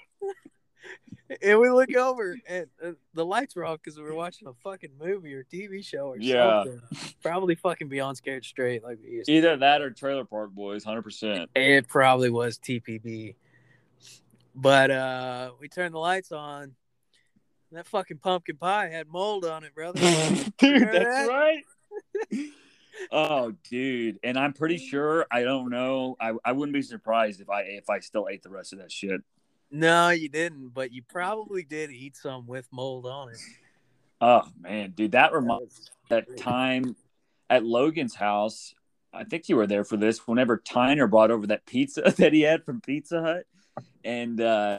[1.42, 4.52] And we look over and uh, the lights were off because we were watching a
[4.64, 6.64] fucking movie or TV show or Yeah.
[6.64, 6.82] something.
[7.22, 9.32] Probably fucking Beyond Scared Straight like we used to.
[9.32, 11.48] Either that or Trailer Park Boys, hundred percent.
[11.54, 13.36] It probably was TPB.
[14.54, 16.74] But uh we turned the lights on.
[17.72, 19.98] And That fucking pumpkin pie had mold on it, brother.
[20.58, 21.28] Dude, that's that?
[21.28, 21.64] right.
[23.12, 25.26] oh, dude, and I'm pretty sure.
[25.30, 26.16] I don't know.
[26.20, 28.92] I, I wouldn't be surprised if I if I still ate the rest of that
[28.92, 29.20] shit.
[29.70, 33.38] no, you didn't, but you probably did eat some with mold on it.
[34.20, 36.96] Oh man, dude, that reminds That was- that time
[37.50, 38.74] at Logan's house.
[39.14, 40.26] I think you were there for this.
[40.26, 43.46] Whenever Tyner brought over that pizza that he had from Pizza Hut,
[44.04, 44.78] and uh,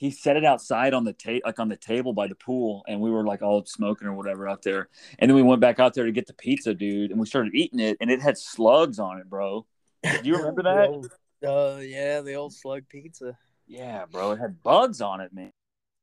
[0.00, 2.98] he set it outside on the ta- like on the table by the pool, and
[3.02, 4.88] we were like all smoking or whatever out there.
[5.18, 7.54] And then we went back out there to get the pizza, dude, and we started
[7.54, 9.66] eating it, and it had slugs on it, bro.
[10.02, 10.88] Do you remember that?
[10.88, 11.12] old-
[11.46, 13.36] Uh, yeah, the old slug pizza.
[13.66, 15.52] Yeah, bro, it had bugs on it, man.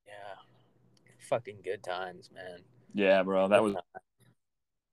[0.06, 0.14] Yeah,
[1.28, 2.60] fucking good times, man.
[2.94, 3.76] Yeah, bro, that was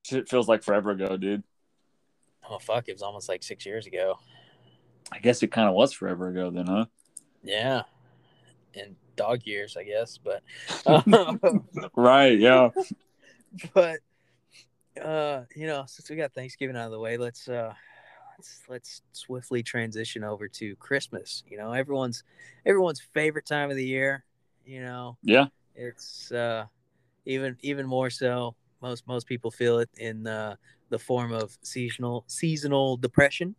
[0.03, 0.31] shit.
[0.31, 1.43] Feels like forever ago, dude.
[2.49, 2.89] Oh fuck!
[2.89, 4.19] It was almost like six years ago.
[5.13, 6.87] I guess it kind of was forever ago, then, huh?
[7.43, 7.83] Yeah,
[8.77, 10.19] in dog years, I guess.
[10.19, 10.43] But,
[10.87, 11.41] um,
[11.95, 12.39] Right.
[12.39, 12.71] Yeah.
[13.75, 14.01] but
[15.01, 17.75] uh, you know, since we got Thanksgiving out of the way, let's uh,
[18.39, 21.43] let's let's swiftly transition over to Christmas.
[21.49, 22.23] You know, everyone's
[22.65, 24.25] everyone's favorite time of the year.
[24.65, 25.47] You know, Yeah.
[25.75, 26.67] it's uh,
[27.27, 28.55] even even more so.
[28.81, 30.57] Most most people feel it in uh,
[30.91, 33.55] the form of seasonal seasonal depression.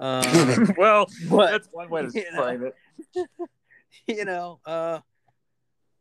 [0.00, 2.74] Um, well, but that's one way to frame it.
[4.06, 5.00] you know, uh,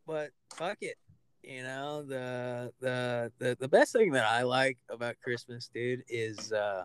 [0.06, 0.98] but fuck it.
[1.44, 6.52] You know, the, the the the best thing that I like about Christmas, dude, is
[6.52, 6.84] uh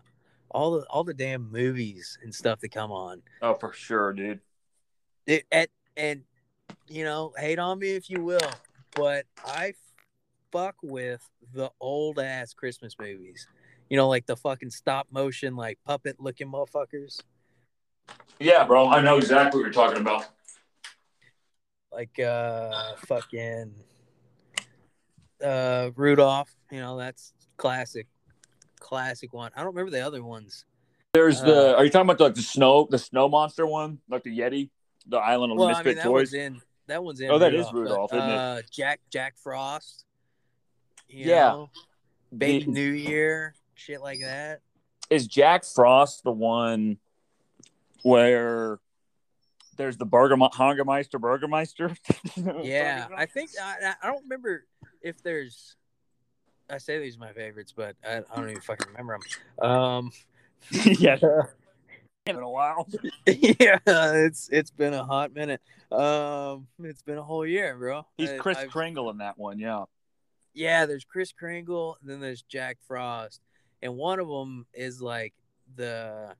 [0.51, 3.23] all the all the damn movies and stuff that come on.
[3.41, 4.41] Oh, for sure, dude.
[5.27, 6.23] It, at, and
[6.88, 8.53] you know, hate on me if you will,
[8.95, 9.75] but I
[10.53, 13.49] fuck with the old ass Christmas movies.
[13.91, 17.21] You know, like the fucking stop motion, like puppet looking motherfuckers.
[18.38, 18.88] Yeah, bro.
[18.88, 20.27] I know exactly what you're talking about.
[21.92, 23.74] Like uh fucking
[25.44, 28.07] uh Rudolph, you know, that's classic
[28.78, 29.50] classic one.
[29.55, 30.64] I don't remember the other ones.
[31.12, 31.74] There's the.
[31.74, 34.70] Uh, Are you talking about like the snow, the snow monster one, like the Yeti,
[35.07, 36.12] the Island of Well, I Misfit mean that Toys?
[36.14, 38.35] one's in that one's in Oh, that is but, Rudolph, isn't it?
[38.37, 40.05] uh Jack Jack Frost.
[41.09, 41.48] you Yeah.
[41.50, 41.70] know,
[42.37, 44.61] Baby The- New Year, shit like that.
[45.11, 46.96] Is Jack Frost the one
[48.02, 48.78] where
[49.77, 51.95] there's the Burger Hungermeister Burgermeister?
[52.63, 54.65] Yeah, I think I, I don't remember
[55.03, 55.77] if there's.
[56.71, 59.19] I say these are my favorites, but I, I don't even fucking remember
[59.59, 59.71] them.
[59.71, 60.11] Um,
[60.71, 61.19] yeah.
[62.27, 62.89] In a while.
[63.27, 65.61] yeah, it's it's been a hot minute.
[65.91, 68.07] Um, it's been a whole year, bro.
[68.17, 69.59] He's Kris I've- Kringle in that one.
[69.59, 69.85] Yeah.
[70.55, 73.41] Yeah, there's Kris Kringle, and then there's Jack Frost,
[73.83, 75.35] and one of them is like
[75.75, 76.35] the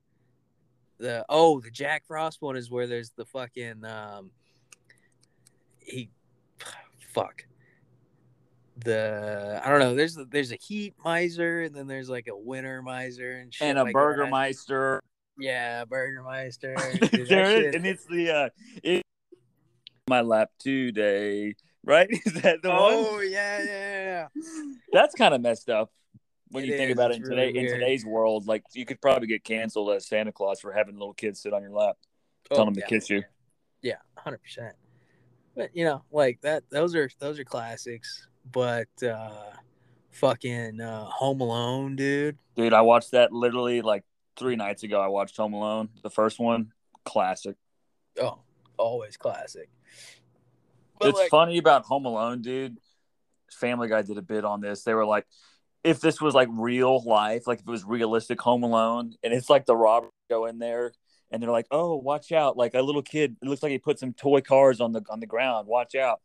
[1.03, 4.31] the oh the Jack Frost one is where there's the fucking um
[5.79, 6.09] he
[7.13, 7.43] fuck
[8.77, 12.81] the I don't know there's there's a heat miser and then there's like a winter
[12.81, 13.99] miser and shit And a like that.
[13.99, 15.01] Burgermeister.
[15.37, 18.49] yeah Burgermeister Dude, that there it and it's the uh,
[18.81, 19.03] it,
[20.09, 22.07] my lap today, right?
[22.25, 23.29] Is that the oh one?
[23.31, 24.41] yeah yeah yeah
[24.93, 25.91] That's kind of messed up
[26.53, 28.47] when It you think is, about it in today in today's world.
[28.47, 31.63] Like you could probably get canceled as Santa Claus for having little kids sit on
[31.63, 31.97] your lap,
[32.51, 32.85] Oh, telling them yeah.
[32.85, 33.23] to kiss you.
[33.81, 34.75] Yeah, hundred percent.
[35.55, 36.63] But you know, like that.
[36.69, 38.27] Those are those are classics.
[38.51, 39.51] But uh
[40.11, 42.37] fucking uh, Home Alone, dude.
[42.55, 44.03] Dude, I watched that literally like
[44.37, 45.01] three nights ago.
[45.01, 46.71] I watched Home Alone, the first one,
[47.03, 47.55] classic.
[48.21, 48.39] Oh,
[48.77, 49.69] always classic.
[50.99, 52.77] But it's like, funny about Home Alone, dude.
[53.51, 54.83] Family Guy did a bit on this.
[54.83, 55.25] They were like,
[55.83, 59.49] if this was like real life, like if it was realistic Home Alone, and it's
[59.49, 60.93] like the robbers go in there
[61.31, 63.99] and they're like, "Oh, watch out!" Like a little kid, it looks like he put
[63.99, 65.67] some toy cars on the on the ground.
[65.67, 66.21] Watch out!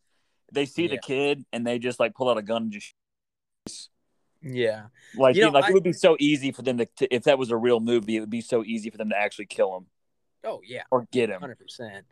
[0.53, 0.91] They see yeah.
[0.91, 3.91] the kid and they just like pull out a gun and just.
[4.41, 7.13] Yeah, like you know, like I, it would be so easy for them to, to,
[7.13, 9.47] if that was a real movie, it would be so easy for them to actually
[9.47, 9.87] kill him.
[10.45, 11.41] Oh yeah, or get him.
[11.41, 12.07] Hundred percent.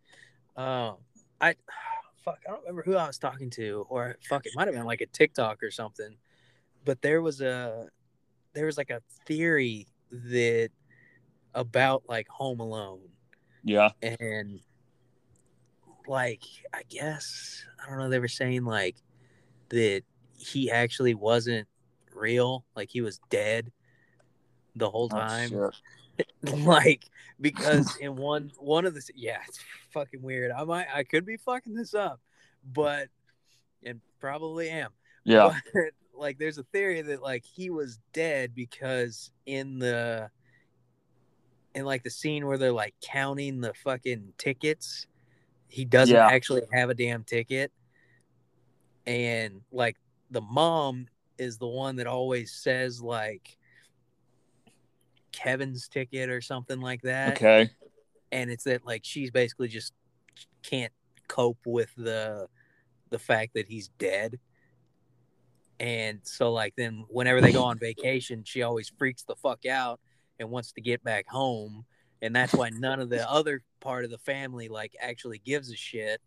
[0.56, 0.96] Um,
[1.40, 1.54] I
[2.24, 4.86] fuck, I don't remember who I was talking to, or fuck, it might have been
[4.86, 6.16] like a TikTok or something.
[6.86, 7.88] But there was a
[8.54, 10.70] there was like a theory that
[11.52, 13.00] about like Home Alone.
[13.64, 13.90] Yeah.
[14.00, 14.60] And
[16.06, 18.96] like I guess I don't know, they were saying like
[19.70, 20.02] that
[20.38, 21.66] he actually wasn't
[22.14, 23.72] real, like he was dead
[24.76, 25.50] the whole time.
[25.54, 25.70] Oh,
[26.58, 27.04] like
[27.40, 29.58] because in one one of the yeah, it's
[29.90, 30.52] fucking weird.
[30.52, 32.20] I might I could be fucking this up,
[32.64, 33.08] but
[33.82, 34.90] and probably am.
[35.24, 35.58] Yeah.
[35.74, 40.30] But, like there's a theory that like he was dead because in the
[41.74, 45.06] in like the scene where they're like counting the fucking tickets,
[45.68, 46.26] he doesn't yeah.
[46.26, 47.70] actually have a damn ticket.
[49.06, 49.96] And like
[50.30, 51.06] the mom
[51.38, 53.58] is the one that always says like
[55.32, 57.36] Kevin's ticket or something like that.
[57.36, 57.70] Okay.
[58.32, 59.92] And it's that like she's basically just
[60.62, 60.92] can't
[61.28, 62.48] cope with the
[63.10, 64.38] the fact that he's dead.
[65.78, 70.00] And so like then whenever they go on vacation, she always freaks the fuck out
[70.38, 71.84] and wants to get back home.
[72.22, 75.76] And that's why none of the other part of the family like actually gives a
[75.76, 76.20] shit.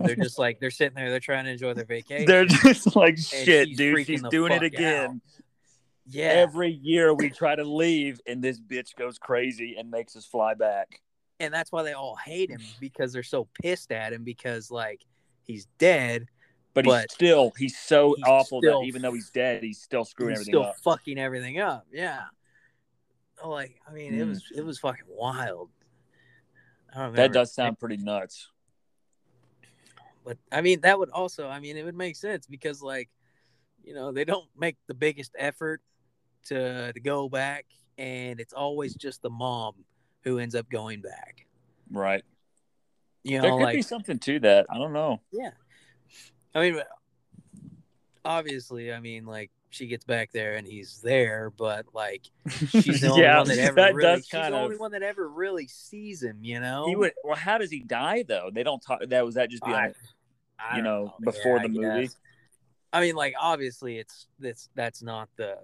[0.00, 2.26] They're just like they're sitting there, they're trying to enjoy their vacation.
[2.26, 4.06] They're just like shit, she's dude.
[4.06, 5.10] She's doing it again.
[5.10, 5.42] Out.
[6.06, 6.28] Yeah.
[6.28, 10.54] Every year we try to leave and this bitch goes crazy and makes us fly
[10.54, 11.02] back.
[11.40, 15.02] And that's why they all hate him because they're so pissed at him because like
[15.42, 16.26] he's dead.
[16.78, 19.82] But, but he's still he's so he's awful still, that even though he's dead, he's
[19.82, 20.76] still screwing he's everything still up.
[20.84, 21.86] fucking everything up.
[21.92, 22.22] Yeah.
[23.44, 24.18] Like I mean, mm.
[24.20, 25.70] it was it was fucking wild.
[26.94, 28.48] That does sound pretty nuts.
[30.24, 33.08] But I mean, that would also I mean, it would make sense because like,
[33.82, 35.80] you know, they don't make the biggest effort
[36.46, 39.74] to to go back, and it's always just the mom
[40.22, 41.44] who ends up going back.
[41.90, 42.22] Right.
[43.24, 44.66] You know, there could like, be something to that.
[44.70, 45.20] I don't know.
[45.32, 45.50] Yeah.
[46.58, 46.82] I mean,
[48.24, 53.08] obviously, I mean, like she gets back there and he's there, but like she's the
[53.10, 56.22] only yeah, one that ever that really, she's the only one that ever really sees
[56.22, 56.38] him.
[56.42, 56.86] You know.
[56.86, 57.12] He would.
[57.24, 58.50] Well, how does he die though?
[58.52, 59.00] They don't talk.
[59.08, 59.92] That was that just be I,
[60.58, 62.02] I you know, know, before yeah, the movie.
[62.02, 62.16] Guess.
[62.92, 65.58] I mean, like obviously, it's that's that's not the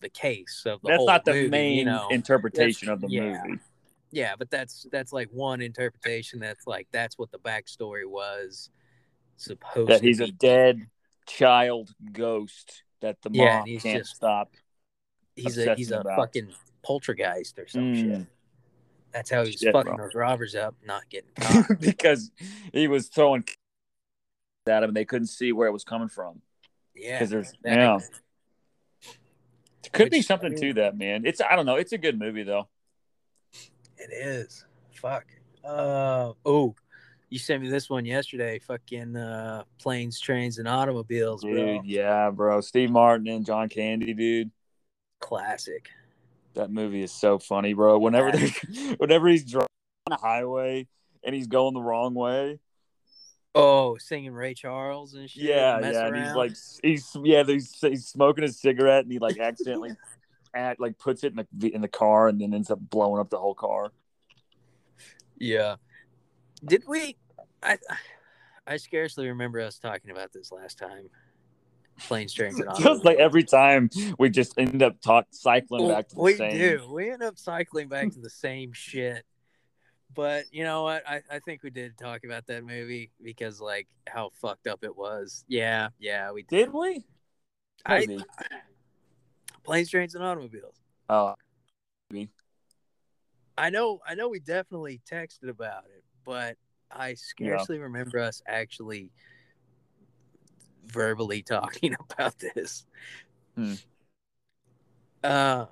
[0.00, 2.08] the case of the that's not the movie, main you know?
[2.10, 3.42] interpretation that's, of the yeah.
[3.44, 3.60] movie.
[4.10, 6.38] Yeah, but that's that's like one interpretation.
[6.38, 8.70] That's like that's what the backstory was
[9.36, 9.90] supposed.
[9.90, 10.24] That he's be.
[10.24, 10.86] a dead
[11.26, 14.52] child ghost that the yeah, mom can't just, stop.
[15.36, 16.16] He's a he's a about.
[16.16, 18.00] fucking poltergeist or some mm.
[18.00, 18.26] shit.
[19.12, 20.06] That's how he's shit, fucking bro.
[20.06, 22.30] those robbers up, not getting caught because
[22.72, 23.44] he was throwing
[24.66, 26.40] at him and they couldn't see where it was coming from.
[26.94, 27.98] Yeah, because there's yeah.
[29.92, 31.26] Could Which, be something I mean, to that, man.
[31.26, 31.76] It's I don't know.
[31.76, 32.68] It's a good movie though.
[33.98, 34.64] It is.
[34.94, 35.26] Fuck.
[35.64, 36.74] Uh oh.
[37.32, 38.58] You sent me this one yesterday.
[38.58, 41.80] Fucking uh planes, trains, and automobiles, dude, bro.
[41.82, 42.60] Yeah, bro.
[42.60, 44.50] Steve Martin and John Candy, dude.
[45.18, 45.88] Classic.
[46.52, 47.98] That movie is so funny, bro.
[47.98, 48.48] Whenever they
[48.98, 49.66] whenever he's driving
[50.08, 50.86] on a highway
[51.24, 52.60] and he's going the wrong way.
[53.54, 55.44] Oh, singing Ray Charles and shit.
[55.44, 56.06] Yeah, and yeah.
[56.08, 59.92] And he's like, he's yeah, he's, he's smoking a cigarette and he like accidentally
[60.52, 63.30] at like puts it in the in the car and then ends up blowing up
[63.30, 63.90] the whole car.
[65.38, 65.76] Yeah.
[66.64, 67.16] Did we?
[67.62, 67.78] I
[68.66, 71.08] I scarcely remember us talking about this last time.
[72.00, 76.14] Planes, trains, and Just like every time we just end up talk cycling back to
[76.14, 76.52] the we same.
[76.52, 76.90] We do.
[76.92, 79.24] We end up cycling back to the same shit.
[80.14, 81.08] But you know what?
[81.08, 84.96] I, I think we did talk about that movie because like how fucked up it
[84.96, 85.44] was.
[85.48, 86.66] Yeah, yeah, we did.
[86.66, 87.04] Did we?
[87.88, 88.18] Maybe.
[88.38, 88.44] I,
[89.64, 90.76] planes, trains, and automobiles.
[91.08, 91.34] Oh,
[92.10, 92.30] maybe.
[93.56, 94.00] I know.
[94.06, 94.28] I know.
[94.28, 96.56] We definitely texted about it, but
[96.94, 97.82] I scarcely yeah.
[97.84, 99.10] remember us actually
[100.86, 102.84] verbally talking about this.
[103.56, 103.74] Hmm.
[105.22, 105.66] Uh,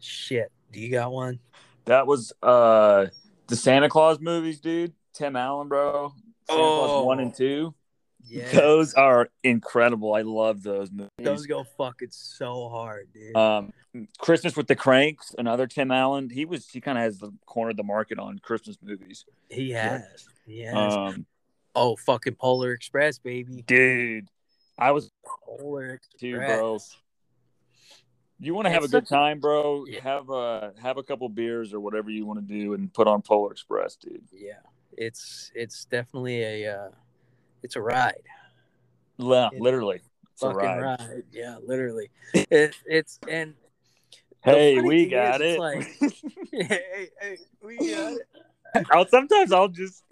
[0.00, 0.50] shit.
[0.72, 1.38] Do you got one?
[1.86, 3.06] That was uh
[3.48, 4.92] the Santa Clause movies, dude.
[5.12, 6.12] Tim Allen, bro.
[6.48, 7.22] Santa Clause one Oh.
[7.22, 7.74] and two.
[8.26, 10.14] Yeah, Those are incredible.
[10.14, 11.10] I love those movies.
[11.18, 13.36] those go fucking so hard, dude.
[13.36, 13.74] Um,
[14.18, 16.30] Christmas with the Cranks, another Tim Allen.
[16.30, 19.26] He was he kind of has the cornered the market on Christmas movies.
[19.50, 20.94] he has, has.
[20.94, 21.26] Um,
[21.74, 23.62] oh, fucking Polar Express, baby.
[23.66, 24.28] dude,
[24.78, 25.10] I was
[25.46, 26.46] Polar Express.
[26.46, 26.78] bro.
[28.40, 29.86] You want to have a good time, bro?
[29.86, 30.00] Yeah.
[30.02, 33.22] Have a have a couple beers or whatever you want to do, and put on
[33.22, 34.22] Polar Express, dude.
[34.32, 34.54] Yeah,
[34.98, 36.88] it's it's definitely a uh,
[37.62, 38.22] it's a ride.
[39.18, 40.00] Yeah, It- literally,
[40.32, 40.80] it's a fucking ride.
[40.98, 41.22] ride.
[41.32, 42.10] Yeah, literally.
[42.34, 43.54] it, it's and
[44.42, 45.58] Hey, we got is, it.
[45.60, 45.96] like-
[46.52, 48.28] hey, hey, we got it.
[48.90, 50.02] I'll sometimes I'll just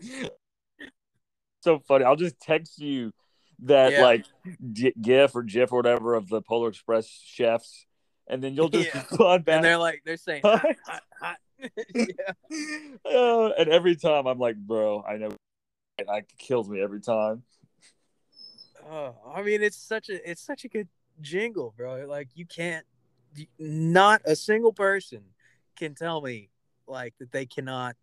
[1.61, 2.05] so funny.
[2.05, 3.13] I'll just text you
[3.61, 4.03] that Yeah.
[4.03, 4.27] like
[4.73, 7.87] g- GIF or GIF or whatever of the Polar Express chefs,
[8.27, 9.03] and then you'll just Yeah.
[9.11, 9.57] respond back.
[9.57, 11.37] And they're like they're saying hot, hot, hot.
[11.95, 12.33] yeah.
[13.05, 15.31] Uh, and every time I'm like, bro, I know,
[15.99, 17.45] and it kills me every time.
[18.91, 20.89] Oh, I mean, it's such a it's such a good
[21.21, 22.05] jingle, bro.
[22.07, 22.85] Like you can't,
[23.59, 25.23] not a single person
[25.77, 26.51] can tell me
[26.89, 27.95] like that they cannot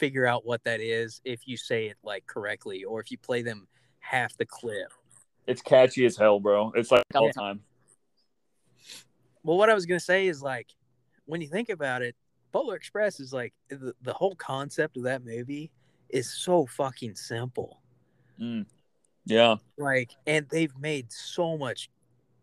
[0.00, 3.42] figure out what that is if you say it like correctly or if you play
[3.42, 4.90] them half the clip.
[5.46, 6.72] It's catchy as hell, bro.
[6.74, 7.32] It's like all Yeah.
[7.32, 7.60] time.
[9.44, 10.68] Well, what I was gonna say is like
[11.26, 12.16] when you think about it,
[12.50, 15.70] Polar Express is like the, the whole concept of that movie
[16.08, 17.80] is so fucking simple.
[18.40, 18.66] Mm.
[19.26, 21.90] Yeah, like and they've made so much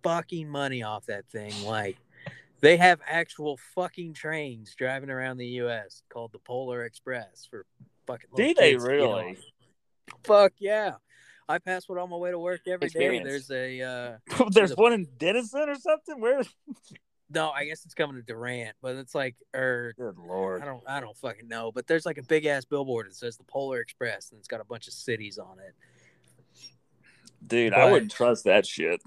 [0.03, 1.97] fucking money off that thing like
[2.59, 7.65] they have actual fucking trains driving around the US called the Polar Express for
[8.05, 9.37] fucking do they kids to get really?
[10.23, 10.93] Fuck yeah.
[11.49, 12.99] I pass one on my way to work every day.
[12.99, 13.47] Experience.
[13.47, 16.19] There's a uh There's a- one in Denison or something.
[16.19, 16.41] Where?
[17.29, 20.83] no, I guess it's coming to Durant, but it's like or Good lord, I don't
[20.87, 23.79] I don't fucking know, but there's like a big ass billboard that says the Polar
[23.79, 25.73] Express and it's got a bunch of cities on it.
[27.45, 29.01] Dude, I wouldn't trust that shit.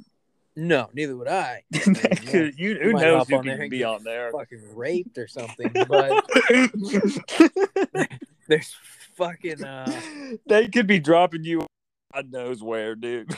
[0.62, 1.62] No, neither would I.
[1.72, 4.30] you, you- who knows who can be on there?
[4.30, 6.24] fucking raped or something, but
[8.48, 8.76] there's
[9.14, 10.00] fucking uh
[10.46, 11.66] they could be dropping you
[12.14, 13.34] God knows where, dude.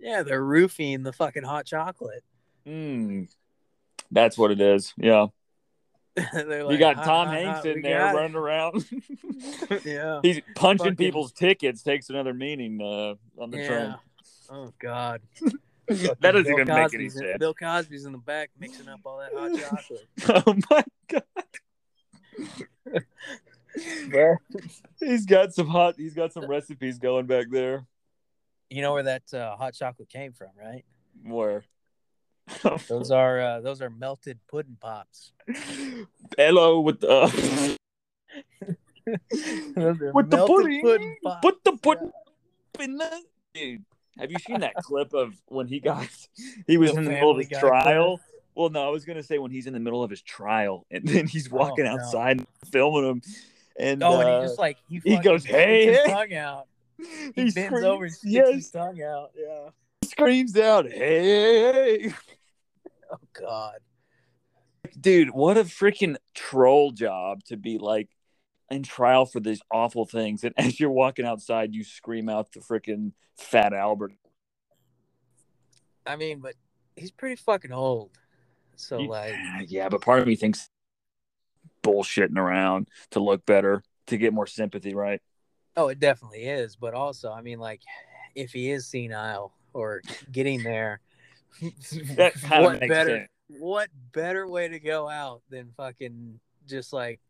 [0.00, 2.24] yeah, they're roofing the fucking hot chocolate.
[2.66, 3.28] Mm.
[4.10, 4.92] That's what it is.
[4.98, 5.26] Yeah.
[6.32, 8.84] they're you got "Hot, Tom Hanks in there got it." running around.
[9.84, 10.18] yeah.
[10.22, 13.66] He's punching Fucking- people's tickets, takes another meaning uh, on the Yeah.
[13.68, 13.94] train.
[14.50, 15.22] Oh god.
[15.90, 17.38] That doesn't Bill even make any Cosby's in- sense.
[17.38, 20.06] Bill Cosby's in the back mixing up all that hot chocolate.
[20.46, 21.22] Oh my god.
[25.00, 27.86] He's got some hot he's got some recipes going back there.
[28.68, 30.84] You know where that uh, hot chocolate came from, right?
[31.24, 31.64] Where?
[32.88, 35.32] Those are uh, those are melted pudding pops.
[36.36, 37.76] Hello with the
[39.06, 41.16] with the melted pudding.
[41.24, 41.40] pops.
[41.42, 42.10] Put the pudding
[42.80, 43.22] in the
[43.54, 43.84] dude.
[44.20, 46.08] Have you seen that clip of when he got
[46.66, 48.20] he was The in the middle of his trial?
[48.54, 51.06] Well, no, I was gonna say when he's in the middle of his trial and
[51.06, 53.22] then he's walking Oh, outside and filming him,
[53.78, 56.66] and Oh, and uh, he just like he, he goes, "Hey, his hey." tongue out.
[57.34, 59.30] He he bends screams, over and sticks yes, his tongue out.
[59.34, 59.70] Yeah.
[60.04, 62.14] screams out, "Hey, hey, hey!"
[63.10, 63.78] Oh God.
[65.00, 68.08] dude, what a freaking troll job to be like
[68.70, 72.60] in trial for these awful things, and as you're walking outside, you scream out the
[72.60, 74.12] freaking Fat Albert.
[76.06, 76.54] I mean, but
[76.96, 78.10] he's pretty fucking old.
[78.76, 79.34] So You- like,
[79.66, 80.68] yeah, but part of me thinks
[81.82, 85.20] bullshitting around to look better to get more sympathy, right?
[85.76, 86.76] oh, it definitely is.
[86.76, 87.80] But also, I mean, like,
[88.34, 91.00] if he is senile or getting there,
[92.16, 93.18] That kind what better?
[93.18, 93.28] sense.
[93.48, 97.20] What better way to go out than fucking just like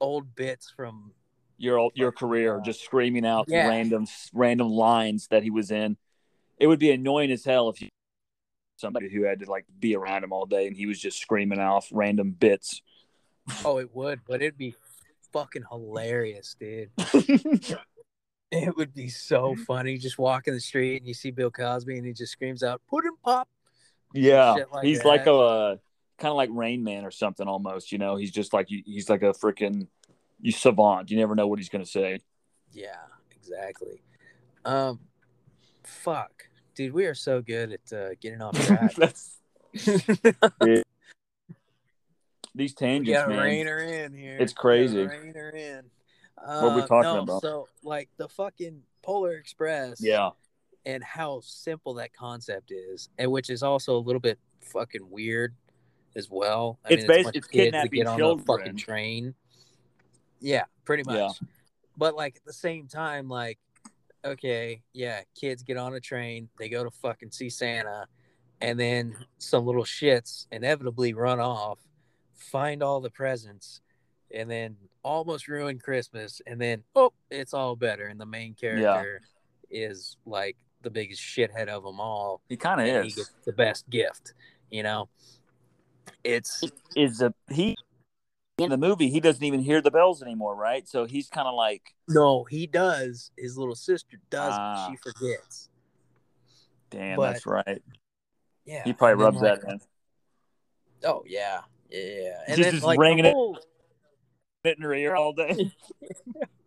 [0.00, 1.12] old bits from?
[1.58, 3.68] Your old, your career, uh, just screaming out yeah.
[3.68, 5.98] random random lines that he was in.
[6.58, 7.88] It would be annoying as hell if you
[8.76, 11.60] somebody who had to like be around him all day and he was just screaming
[11.60, 12.80] off random bits.
[13.64, 14.74] Oh, it would, but it'd be
[15.32, 16.90] fucking hilarious, dude.
[18.52, 22.04] It would be so funny just walking the street and you see Bill Cosby and
[22.04, 23.48] he just screams out "Pudding Pop."
[24.12, 25.08] Yeah, like he's that.
[25.08, 25.78] like a
[26.20, 27.90] kind of like Rain Man or something almost.
[27.90, 29.88] You know, he's just like he's like a freaking
[30.40, 31.10] you savant.
[31.10, 32.20] You never know what he's gonna say.
[32.72, 32.94] Yeah,
[33.34, 34.02] exactly.
[34.64, 35.00] Um,
[35.82, 36.44] fuck,
[36.76, 38.94] dude, we are so good at uh, getting off track.
[38.94, 39.38] That's
[42.54, 43.42] these tangents, got to man.
[43.42, 44.36] rein her in here.
[44.38, 45.06] It's crazy.
[45.06, 45.84] Rein her in.
[46.36, 47.42] What are we Uh, talking no, about?
[47.42, 50.00] So, like the fucking Polar Express.
[50.00, 50.30] Yeah,
[50.86, 55.54] and how simple that concept is, and which is also a little bit fucking weird
[56.16, 56.78] as well.
[56.84, 58.46] I It's mean, basi- a bunch it's of kids kidnapping get on the children.
[58.46, 59.34] fucking train.
[60.40, 61.16] Yeah, pretty much.
[61.16, 61.30] Yeah.
[61.96, 63.58] But like at the same time, like
[64.24, 68.06] okay, yeah, kids get on a train, they go to fucking see Santa,
[68.60, 71.78] and then some little shits inevitably run off,
[72.34, 73.80] find all the presents,
[74.32, 79.22] and then almost ruin Christmas, and then oh, it's all better, and the main character
[79.70, 82.40] is like the biggest shithead of them all.
[82.48, 83.14] He kind of and he is.
[83.16, 84.34] gets the best gift,
[84.70, 85.08] you know.
[86.24, 86.62] It's
[86.96, 87.76] Is a he
[88.58, 89.08] in the movie?
[89.08, 90.86] He doesn't even hear the bells anymore, right?
[90.88, 93.30] So he's kind of like, no, he does.
[93.38, 94.52] His little sister does.
[94.54, 94.88] Ah.
[94.90, 95.68] she forgets.
[96.90, 97.82] damn, But- that's right.
[98.66, 99.80] Yeah, He probably rubs like, that in.
[101.04, 101.60] Oh yeah,
[101.90, 102.40] yeah.
[102.46, 103.34] And Just- then just like ringing the it.
[103.34, 103.58] whole,
[104.64, 105.72] in her ear all day.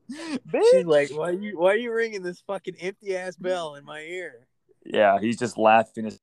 [0.72, 4.02] she's like, "Why you why are you ringing this fucking empty ass bell in my
[4.02, 4.48] ear?"
[4.86, 6.20] Yeah, he's just laughing his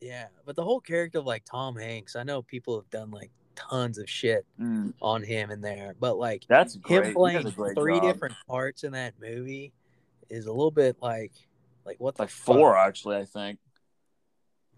[0.00, 3.30] Yeah, but the whole character of like Tom Hanks, I know people have done like
[3.54, 7.06] tons of shit Mm, on him in there, but like that's great.
[7.06, 8.02] him playing three job.
[8.02, 9.72] different parts in that movie
[10.28, 11.32] is a little bit like
[11.84, 12.56] like what the like fuck?
[12.56, 13.58] four actually, I think.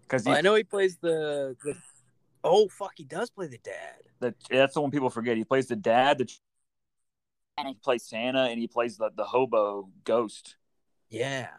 [0.01, 1.75] Because I know he plays the the.
[2.43, 3.95] Oh fuck, he does play the dad.
[4.21, 5.35] the, that's the one people forget.
[5.35, 6.31] He plays the dad, the
[7.57, 10.55] and he plays Santa, and he plays the, the hobo ghost.
[11.09, 11.49] Yeah.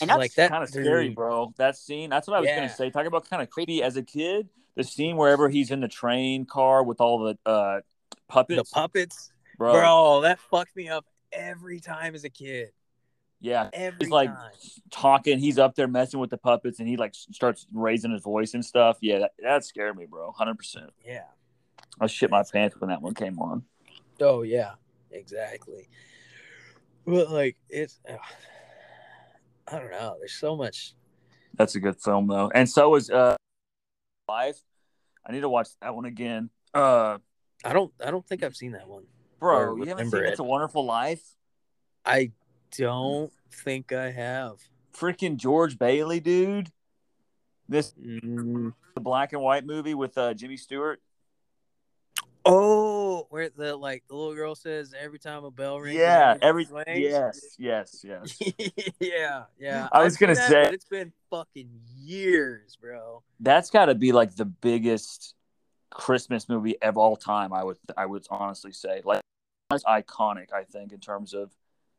[0.00, 1.52] And that's like that kind of scary, bro.
[1.56, 2.10] That scene.
[2.10, 2.56] That's what I was Yeah.
[2.56, 2.90] gonna say.
[2.90, 4.48] Talk about kind of creepy as a kid.
[4.74, 7.80] The scene wherever he's in the train car with all the uh,
[8.10, 9.72] The puppets, puppets, bro.
[9.72, 10.20] bro.
[10.22, 12.72] That fucked me up every time as a kid.
[13.38, 14.50] Yeah, Every he's like time.
[14.90, 15.38] talking.
[15.38, 18.64] He's up there messing with the puppets, and he like starts raising his voice and
[18.64, 18.96] stuff.
[19.02, 20.32] Yeah, that, that scared me, bro.
[20.32, 20.90] Hundred percent.
[21.04, 21.24] Yeah.
[22.00, 23.64] I shit my pants when that one came on.
[24.20, 24.72] Oh yeah,
[25.10, 25.88] exactly.
[27.06, 28.18] But like it's, ugh,
[29.68, 30.16] I don't know.
[30.18, 30.94] There's so much.
[31.54, 33.36] That's a good film though, and so is uh,
[34.28, 34.60] Life.
[35.26, 36.50] I need to watch that one again.
[36.74, 37.18] Uh,
[37.64, 37.92] I don't.
[38.04, 39.04] I don't think I've seen that one.
[39.40, 40.30] bro, you haven't seen it.
[40.30, 41.22] It's a Wonderful Life?
[42.04, 42.32] I
[42.76, 44.56] don't think I have.
[44.94, 46.70] Freaking George Bailey, dude.
[47.68, 48.72] This Mm.
[48.94, 51.00] the black and white movie with uh, Jimmy Stewart.
[52.46, 55.98] Oh, where the like the little girl says every time a bell rings.
[55.98, 56.86] Yeah, every swings?
[56.88, 58.40] yes, yes, yes.
[59.00, 59.88] yeah, yeah.
[59.90, 63.22] I was I've gonna that, say- it's been fucking years, bro.
[63.40, 65.34] That's got to be like the biggest
[65.90, 67.52] Christmas movie of all time.
[67.52, 69.20] I would, I would honestly say, like,
[69.72, 70.52] it's iconic.
[70.52, 71.52] I think in terms of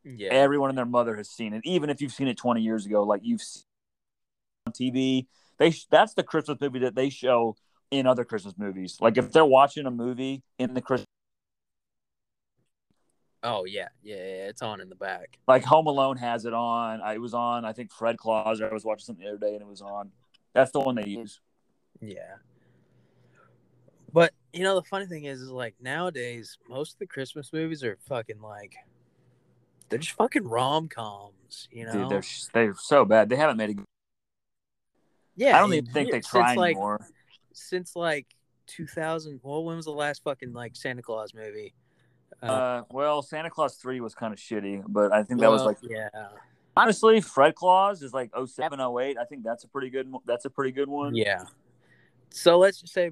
[0.04, 2.86] Yeah, everyone and their mother has seen it, even if you've seen it 20 years
[2.86, 3.62] ago, like you've seen
[4.66, 5.26] on TV.
[5.58, 7.56] They that's the Christmas movie that they show
[7.90, 8.98] in other Christmas movies.
[9.00, 11.06] Like if they're watching a movie in the Christmas,
[13.42, 15.38] Oh yeah, yeah, yeah, it's on in the back.
[15.46, 17.00] like Home Alone has it on.
[17.00, 17.64] I it was on.
[17.64, 18.60] I think Fred Claus.
[18.60, 20.10] I was watching something the other day and it was on.
[20.54, 21.40] That's the one they use.
[22.00, 22.36] Yeah.
[24.12, 27.84] But you know the funny thing is, is like nowadays most of the Christmas movies
[27.84, 28.74] are fucking like
[29.88, 31.92] they're just fucking rom coms, you know.
[31.92, 32.22] Dude, they're
[32.52, 33.28] they're so bad.
[33.28, 33.82] They haven't made a.
[35.36, 37.00] yeah, I don't even think they try like, anymore.
[37.58, 38.26] Since like
[38.68, 41.74] 2000, well, when was the last fucking like Santa Claus movie?
[42.42, 45.78] Uh, well, Santa Clause three was kind of shitty, but I think that was like
[45.82, 46.08] yeah,
[46.76, 49.16] honestly, Fred Claus is like 07, 08.
[49.18, 50.12] I think that's a pretty good.
[50.24, 51.14] That's a pretty good one.
[51.14, 51.44] yeah.
[52.30, 53.10] So let's just say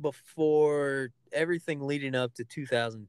[0.00, 3.08] before everything leading up to 2000,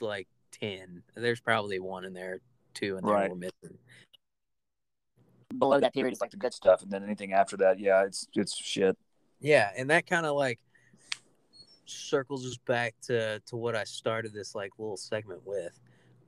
[0.00, 2.40] like 10, there's probably one in there,
[2.74, 3.30] two in there Right.
[3.30, 3.78] we're missing.
[5.58, 8.28] Below that period is like the good stuff, and then anything after that, yeah, it's
[8.34, 8.96] it's shit.
[9.40, 10.58] Yeah, and that kind of like
[11.86, 15.78] circles us back to to what I started this like little segment with,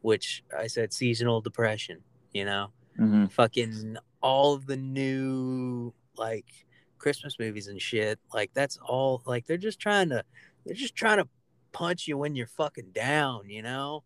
[0.01, 2.01] which I said seasonal depression.
[2.33, 3.27] You know, Mm-hmm.
[3.27, 6.47] fucking all of the new like
[6.99, 8.19] Christmas movies and shit.
[8.33, 9.23] Like that's all.
[9.27, 10.25] Like they're just trying to
[10.65, 11.29] they're just trying to
[11.73, 13.49] punch you when you're fucking down.
[13.49, 14.05] You know,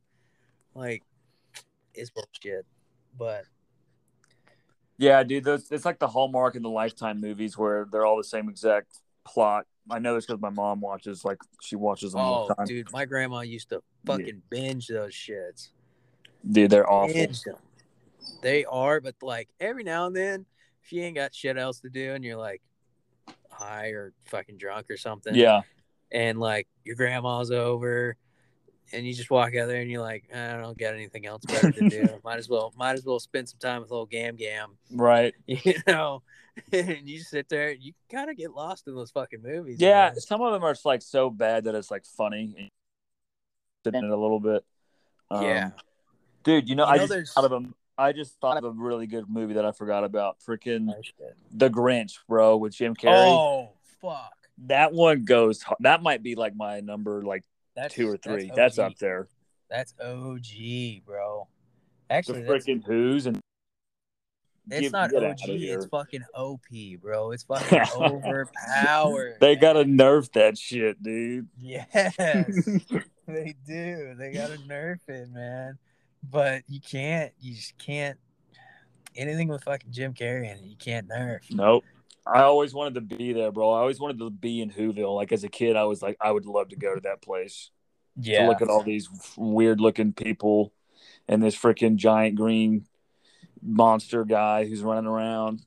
[0.75, 1.03] like
[1.95, 2.67] it's bullshit.
[3.19, 3.45] But
[4.99, 8.24] Yeah, dude, those it's like the Hallmark and the Lifetime movies where they're all the
[8.24, 9.66] same exact plot.
[9.90, 12.66] I know this because my mom watches like she watches them all oh, the time.
[12.66, 15.70] dude, my grandma used to fucking binge those shits.
[16.49, 17.14] Dude, they're awful.
[17.14, 17.57] Binge them.
[18.42, 20.47] They are, but like every now and then,
[20.82, 22.62] if you ain't got shit else to do and you're like
[23.51, 25.62] high or fucking drunk or something, Yeah,
[26.11, 28.16] and like your grandma's over,
[28.93, 31.72] and you just walk out there and you're like, I don't got anything else better
[31.72, 32.09] to do.
[32.24, 35.34] might as well, might as well spend some time with old Gam Gam, right.
[35.47, 36.22] you know.
[36.72, 39.76] and you sit there, you kind of get lost in those fucking movies.
[39.78, 40.20] Yeah, man.
[40.20, 42.55] some of them are just, like so bad that it's like funny.
[42.59, 44.64] and in it a little bit.
[45.30, 45.70] Um, yeah.
[46.45, 46.68] dude.
[46.68, 47.66] You know, You I know just thought of a,
[47.99, 50.39] I just thought of a really good movie that I forgot about.
[50.41, 51.26] Freaking Oh.
[51.53, 53.28] The Grinch, bro, with Jim Carrey.
[53.28, 54.32] Oh fuck.
[54.66, 55.64] That one goes.
[55.80, 57.45] That might be like my number, like
[57.77, 58.47] That's two or three.
[58.55, 59.29] That's, That's, up there.
[59.70, 61.47] That's OG, bro.
[62.09, 63.41] Actually, the freaking Who's and
[64.70, 65.39] it's get- not OG.
[65.49, 66.61] It's fucking OP,
[67.01, 67.31] bro.
[67.33, 69.37] It's fucking overpowered.
[69.41, 69.61] they man.
[69.61, 71.49] gotta nerf that shit, dude.
[71.59, 71.87] Yes,
[73.27, 74.14] they do.
[74.18, 75.79] They gotta nerf it, man.
[76.29, 77.33] But you can't.
[77.41, 78.18] You just can't.
[79.14, 81.41] Anything with fucking Jim Carrey in it, you can't nerf.
[81.51, 81.85] Nope.
[82.27, 83.71] I always wanted to be there, bro.
[83.71, 85.15] I always wanted to be in Whoville.
[85.15, 87.71] Like as a kid, I was like, I would love to go to that place
[88.17, 90.73] Yeah to look at all these weird looking people
[91.29, 92.87] and this freaking giant green
[93.63, 95.65] monster guy who's running around.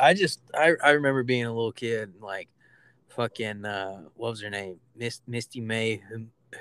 [0.00, 2.48] I just I, I remember being a little kid and like
[3.08, 4.80] fucking uh what was her name?
[4.96, 6.00] Miss Misty May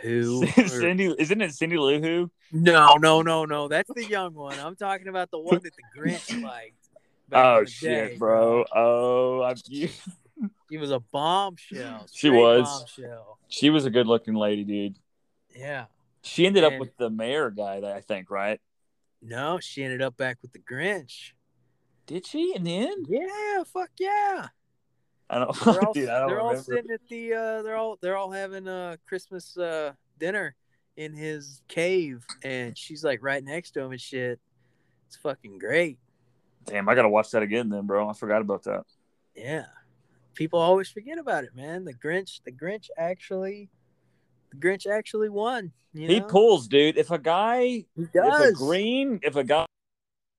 [0.02, 2.32] who, or- Cindy, isn't it Cindy Lou Who?
[2.52, 3.68] No, no, no, no.
[3.68, 4.60] That's the young one.
[4.60, 6.79] I'm talking about the one that the Grinch liked.
[7.32, 8.66] Oh shit, day, bro.
[8.76, 9.90] Oh, I, you,
[10.70, 12.08] He was a bombshell.
[12.12, 12.68] She was.
[12.68, 13.40] bombshell.
[13.48, 14.98] she was a good looking lady, dude.
[15.56, 15.86] Yeah.
[16.22, 18.60] She ended up with the mayor guy, I think, right?
[19.22, 21.32] No, she ended up back with the Grinch.
[22.06, 23.08] Did she in the end?
[23.10, 24.48] Yeah, fuck yeah.
[25.30, 26.10] I don't, They're all, dude.
[26.10, 29.56] I don't they're all sitting at the uh they're all they're all having a Christmas
[29.58, 30.56] uh dinner
[30.98, 34.40] in his cave and she's like right next to him and shit.
[35.08, 36.00] It's fucking great.
[36.70, 38.10] Damn, I gotta watch that again, then, bro.
[38.10, 38.84] I forgot about that.
[39.36, 39.66] Yeah.
[40.36, 41.84] People always forget about it, man.
[41.84, 43.70] The Grinch the Grinch actually
[44.52, 45.72] the Grinch actually won.
[45.94, 46.28] You He know?
[46.28, 46.98] pulls, dude.
[46.98, 49.66] If a guy, He if a green, if a guy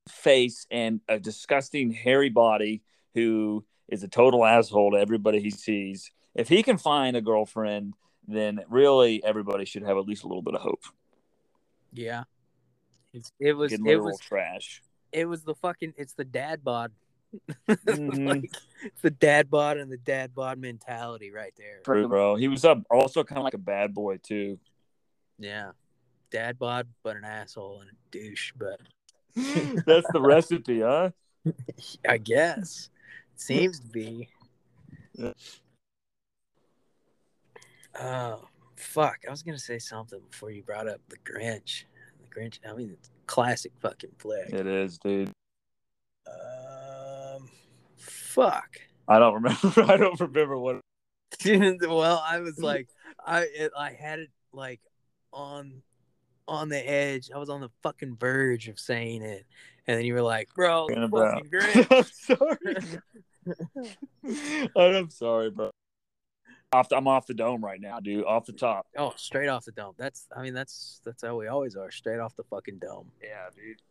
[0.09, 2.83] face and a disgusting hairy body
[3.15, 7.95] who is a total asshole to everybody he sees, if he can find a girlfriend,
[8.29, 10.85] then really everybody should have at least a little bit of hope.
[11.93, 12.25] Yeah.
[13.13, 14.83] It's, it was it was trash.
[15.13, 16.93] It was the fucking it's the dad bod.
[17.69, 18.27] Mhm.
[18.29, 18.51] like
[18.83, 21.81] it's the dad bod and the dad bod mentality right there.
[21.85, 22.35] True, bro.
[22.35, 24.59] He was up also kind of like a bad boy too.
[25.39, 25.71] Yeah.
[26.33, 28.81] Dad bod, but an asshole and a douche, but
[29.37, 31.11] That's the recipe, huh?
[32.09, 32.91] I guess.
[33.37, 34.29] Seems to be.
[35.15, 35.33] Yeah.
[37.99, 38.45] Oh
[38.77, 39.19] fuck.
[39.27, 41.85] I was gonna say something before you brought up the Grinch.
[42.21, 44.53] The Grinch, I mean it's a classic fucking flick.
[44.53, 45.31] It is, dude.
[46.27, 47.49] Um
[47.97, 48.81] fuck.
[49.07, 49.73] I don't remember.
[49.93, 50.81] I don't remember what.
[51.45, 52.89] well, I was like,
[53.25, 54.81] I it, I had it like
[55.33, 55.83] on
[56.49, 57.31] on the edge.
[57.33, 59.47] I was on the fucking verge of saying it,
[59.87, 61.87] and then you were like, "Bro, fucking Grinch."
[64.27, 64.27] I'm
[64.75, 64.97] sorry.
[64.99, 65.71] I'm sorry, bro.
[66.73, 68.25] Off the, I'm off the dome right now, dude.
[68.25, 68.87] Off the top.
[68.97, 69.95] oh, straight off the dome.
[69.99, 71.91] That's, I mean, that's that's how we always are.
[71.91, 73.11] Straight off the fucking dome.
[73.21, 73.83] Yeah, dude.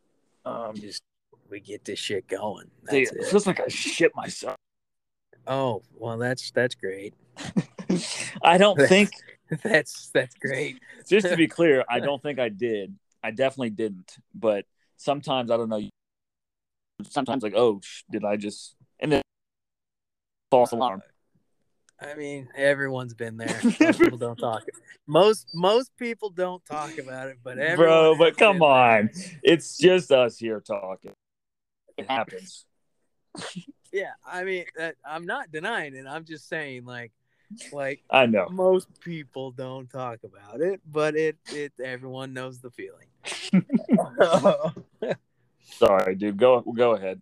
[0.45, 1.01] Um, Just
[1.49, 2.69] we get this shit going.
[2.89, 3.25] dude, That's it it.
[3.25, 4.55] feels like I shit myself.
[5.45, 7.13] Oh, well, that's that's great.
[8.43, 9.09] I don't think.
[9.63, 10.79] that's that's great.
[11.05, 12.95] Just to be clear, I don't think I did.
[13.21, 14.15] I definitely didn't.
[14.33, 14.63] But
[14.95, 15.81] sometimes I don't know.
[17.09, 18.75] Sometimes like, oh, sh- did I just?
[19.01, 19.21] And then
[20.49, 21.01] false alarm.
[22.01, 23.59] I mean, everyone's been there.
[23.63, 24.63] Most people don't talk.
[25.05, 28.69] Most most people don't talk about it, but everyone Bro, but come been there.
[28.69, 29.09] on.
[29.43, 31.13] It's just us here talking.
[31.97, 32.65] It happens.
[33.91, 36.05] Yeah, I mean, that, I'm not denying it.
[36.07, 37.11] I'm just saying, like,
[37.71, 38.47] like I know.
[38.49, 43.07] most people don't talk about it, but it it everyone knows the feeling.
[45.63, 46.37] Sorry, dude.
[46.37, 47.19] Go go ahead.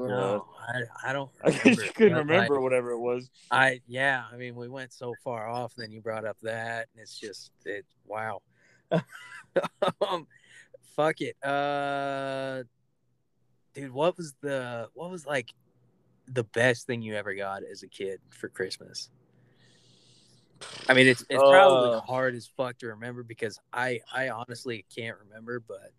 [0.00, 1.30] What- no, I, I don't.
[1.44, 3.30] I Remember, just couldn't remember like, whatever it was.
[3.50, 5.74] I yeah, I mean, we went so far off.
[5.76, 7.84] Then you brought up that, and it's just it.
[8.06, 8.42] Wow.
[8.92, 10.26] um,
[10.96, 11.36] fuck it.
[11.44, 12.64] Uh,
[13.74, 15.50] dude, what was the what was like
[16.26, 19.10] the best thing you ever got as a kid for Christmas?
[20.88, 22.00] I mean, it's it's probably Uh.
[22.00, 25.92] hard as fuck to remember because I I honestly can't remember, but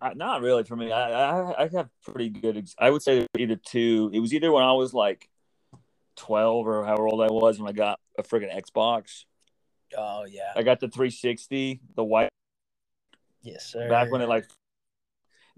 [0.00, 0.92] I, not really for me.
[0.92, 2.56] I, I I have pretty good.
[2.56, 4.10] Ex- I would say either two.
[4.12, 5.28] It was either when I was like
[6.16, 9.24] twelve or however old I was when I got a friggin' Xbox.
[9.96, 12.28] oh yeah, I got the 360, the white
[13.42, 13.88] yes sir.
[13.88, 14.46] back when it like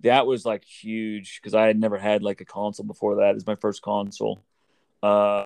[0.01, 3.34] that was like huge because I had never had like a console before that.
[3.34, 4.43] It's my first console.
[5.03, 5.45] Uh,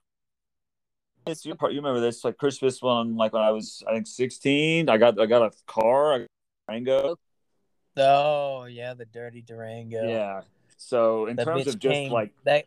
[1.27, 1.73] it's your part.
[1.73, 3.17] You remember this like Christmas one?
[3.17, 6.25] Like when I was I think 16, I got I got a car, I got
[6.25, 6.29] a
[6.69, 7.19] Durango.
[7.97, 10.09] Oh yeah, the dirty Durango.
[10.09, 10.43] Yeah.
[10.77, 12.67] So in That terms of just came, like that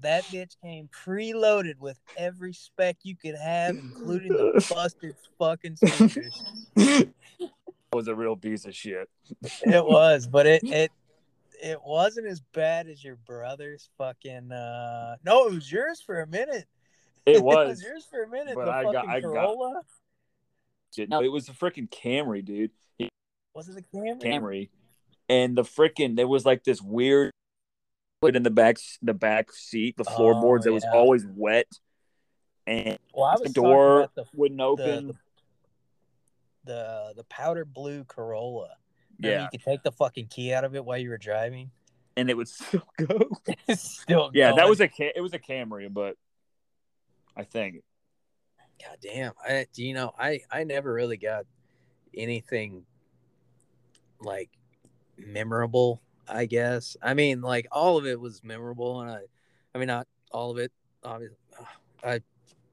[0.00, 6.44] that bitch came preloaded with every spec you could have, including the busted fucking speakers.
[7.92, 9.08] was a real piece of shit.
[9.42, 10.92] it was, but it it
[11.62, 16.26] it wasn't as bad as your brother's fucking uh no, it was yours for a
[16.26, 16.66] minute.
[17.24, 17.68] It it was.
[17.68, 18.54] was yours for a minute.
[18.54, 19.82] but the I got- I got- Corolla.
[21.08, 22.70] No, it was a freaking Camry, dude.
[23.56, 24.20] Was it a Camry?
[24.22, 24.68] Camry.
[25.28, 27.30] and the freaking there was like this weird
[28.20, 31.66] put in the back the back seat, the floorboards Oh, that was always wet,
[32.66, 35.06] and Well, I the door talking about wouldn't open.
[35.08, 35.14] the
[36.64, 38.76] the the powder blue Corolla.
[39.18, 41.70] Remember yeah, you could take the fucking key out of it while you were driving.
[42.16, 43.30] and it would still go.
[43.74, 46.16] Still yeah, that was a Ca- it was a Camry, but
[47.36, 47.82] I think
[48.84, 49.32] God damn.
[49.42, 51.46] I do you know I I never really got
[52.14, 52.84] anything
[54.20, 54.50] like
[55.18, 56.96] memorable, I guess.
[57.02, 59.20] I mean, like all of it was memorable and I
[59.74, 60.72] I mean not all of it
[61.04, 61.36] obviously.
[62.04, 62.20] I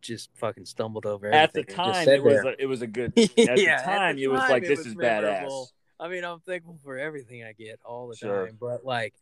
[0.02, 2.46] just fucking stumbled over at the everything and just time it was there.
[2.46, 3.14] a, it was a good.
[3.38, 5.70] Yeah, At the at time, the it was time, like it this was is memorable.
[6.00, 6.06] badass.
[6.06, 8.46] I mean, I'm thankful for everything I get all the Sure.
[8.48, 9.14] time, but like,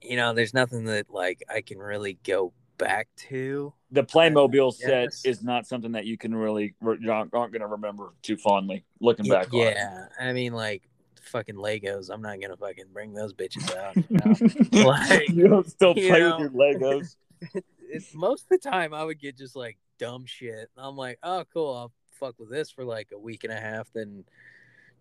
[0.00, 3.72] you know, there's nothing that like I can really go back to.
[3.92, 8.36] The Playmobil set is not something that you can really aren't, going to remember too
[8.36, 9.60] fondly looking back on.
[9.60, 10.82] yeah, I mean, like
[11.30, 12.10] fucking Legos.
[12.12, 13.96] I'm not gonna fucking bring those bitches out.
[13.96, 14.84] You know?
[14.90, 16.38] Like, you don't still you play know.
[16.38, 17.16] with your Legos.
[17.80, 20.68] it's, most of the time I would get just like dumb shit.
[20.76, 21.74] I'm like, oh, cool.
[21.74, 24.24] I'll fuck with this for like a week and a half, then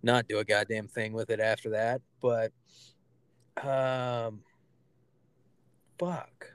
[0.04, 2.02] not do a goddamn thing with it after that.
[2.22, 2.52] But,
[3.62, 4.42] um,
[5.98, 6.52] fuck.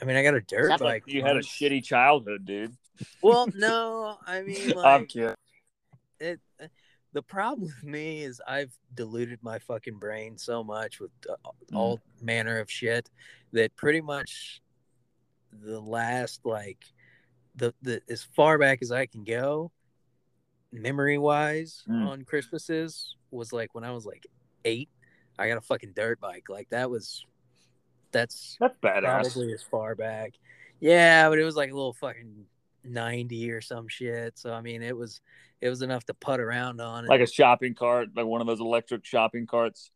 [0.00, 1.04] I mean, I got a dirt Sounds bike.
[1.06, 2.76] like you had a shitty childhood, dude.
[3.22, 5.34] Well, no, I mean, I'm kidding.
[6.20, 6.40] it.
[7.12, 11.34] The problem with me is I've diluted my fucking brain so much with uh,
[11.74, 13.10] all manner of shit
[13.52, 14.62] that pretty much
[15.64, 16.78] the last like
[17.56, 19.72] the the as far back as I can go,
[20.72, 22.06] memory wise Mm.
[22.06, 24.24] on Christmases was like when I was like
[24.64, 24.88] eight.
[25.36, 26.44] I got a fucking dirt bike.
[26.48, 27.26] Like that was
[28.12, 29.02] that's That's badass.
[29.32, 30.34] probably as far back.
[30.80, 32.46] Yeah, but it was like a little fucking
[32.84, 34.38] ninety or some shit.
[34.38, 35.20] So I mean, it was
[35.60, 37.06] it was enough to put around on.
[37.06, 39.90] Like a shopping cart, like one of those electric shopping carts.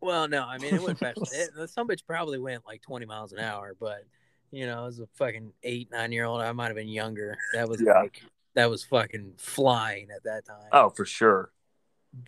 [0.00, 1.18] well, no, I mean it went fast.
[1.32, 4.04] it, some bitch probably went like twenty miles an hour, but
[4.50, 7.36] you know, as a fucking eight nine year old, I might have been younger.
[7.54, 8.00] That was Yeah.
[8.00, 8.22] like
[8.54, 10.68] that was fucking flying at that time.
[10.72, 11.50] Oh, for sure.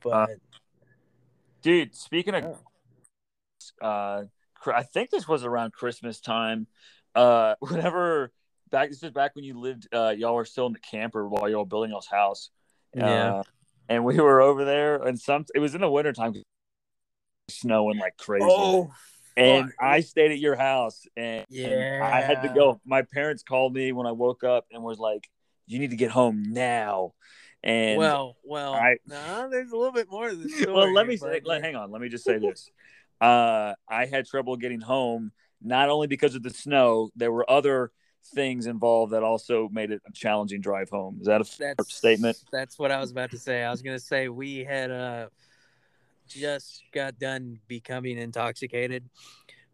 [0.03, 0.31] but
[1.63, 2.61] Dude, speaking of
[3.81, 4.25] uh
[4.67, 6.67] I think this was around Christmas time.
[7.15, 8.33] Uh whenever
[8.71, 11.49] back this was back when you lived uh y'all were still in the camper while
[11.49, 12.51] y'all were building y'all's house.
[12.95, 13.35] Yeah.
[13.35, 13.43] Uh,
[13.89, 16.35] and we were over there and some it was in the wintertime
[17.49, 18.47] snowing like crazy.
[18.49, 18.93] oh,
[19.37, 19.75] and fuck.
[19.81, 22.81] I stayed at your house and, and I had to go.
[22.85, 25.29] My parents called me when I woke up and was like,
[25.67, 27.13] You need to get home now.
[27.63, 30.73] And well, well, I- no, there's a little bit more to the story.
[30.75, 32.71] well, let me say, let, hang on, let me just say this.
[33.25, 37.91] Uh, I had trouble getting home, not only because of the snow, there were other
[38.35, 41.17] things involved that also made it a challenging drive home.
[41.21, 42.37] Is that a that's statement?
[42.53, 43.63] That's what I was about to say.
[43.63, 45.29] I was gonna say we had uh
[46.29, 49.09] just got done becoming intoxicated.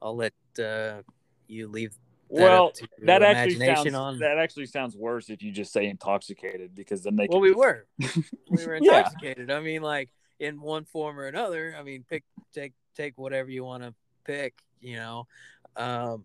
[0.01, 1.03] I'll let uh
[1.49, 1.93] you leave
[2.29, 2.73] that Well,
[3.03, 4.19] that actually sounds on.
[4.21, 7.87] that actually sounds worse if you just say intoxicated because then they well, we were.
[8.49, 8.99] We were Yeah.
[8.99, 9.51] intoxicated.
[9.51, 11.77] I mean, like in one form or another.
[11.79, 14.55] I mean, pick take take whatever you want to pick.
[14.81, 15.27] You know,
[15.77, 16.25] um,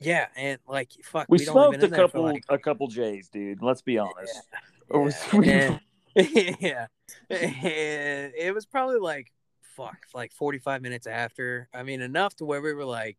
[0.00, 2.88] yeah, and like fuck, we only smoked a in there for, couple like, a couple
[2.88, 3.62] J's, dude.
[3.62, 4.42] Let's be honest.
[4.52, 4.58] Yeah.
[4.90, 5.80] Yeah, was- and-
[6.60, 6.86] yeah.
[7.30, 11.68] And it was probably like fuck, like 45 minutes after.
[11.72, 13.16] I mean, enough to where we were like,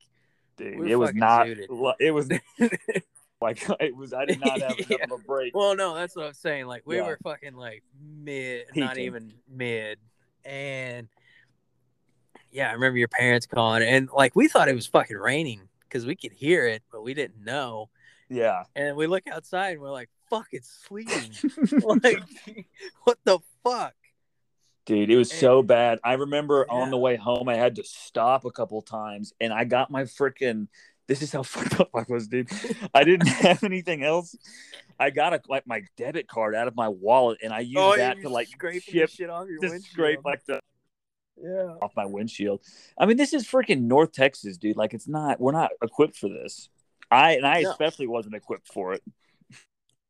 [0.58, 1.48] Dude, We're it was not.
[1.48, 1.96] zooted.
[2.00, 2.30] It was
[3.42, 4.14] like it was.
[4.14, 4.98] I did not have enough Yeah.
[5.06, 5.56] of a break.
[5.56, 6.68] well, no, that's what I'm saying.
[6.68, 7.08] Like, we Yeah.
[7.08, 9.98] were fucking like mid, not even mid.
[10.46, 11.08] And
[12.54, 16.06] yeah, I remember your parents calling, and like, we thought it was fucking raining because
[16.06, 17.90] we could hear it, but we didn't know.
[18.30, 21.32] Yeah, And we look outside and we're like, fuck, it's sleeting.
[22.04, 22.24] like,
[23.04, 23.94] what the fuck?
[24.86, 26.00] dude, it was so bad.
[26.04, 29.64] I remember on the way home, I had to stop a couple times, and I
[29.64, 30.68] got my freaking.
[31.08, 32.50] This is how fucked up I was, dude.
[32.94, 34.36] I didn't have anything else.
[35.00, 37.78] I got a, like my debit card out of my wallet, and I oh, used
[37.78, 39.84] oh, that to like scrape shit off your to windshield.
[39.84, 40.60] scrape like the
[41.42, 41.76] yeah.
[41.82, 42.62] off my windshield.
[42.98, 44.78] I mean, this is freaking North Texas, dude.
[44.78, 45.40] Like, it's not.
[45.40, 46.70] We're not equipped for this.
[47.12, 47.72] I and I No.
[47.72, 49.04] especially wasn't equipped for it.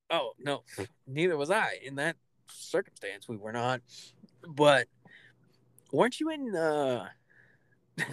[0.10, 0.64] Oh no,
[1.08, 2.16] neither was I in that
[2.50, 3.28] circumstance.
[3.28, 3.82] We were not.
[4.48, 4.88] But
[5.92, 6.56] weren't you in?
[6.56, 7.08] uh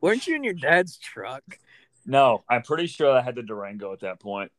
[0.00, 1.42] Weren't you in your dad's truck?
[2.06, 4.50] No, I'm pretty sure I had the Durango at that point.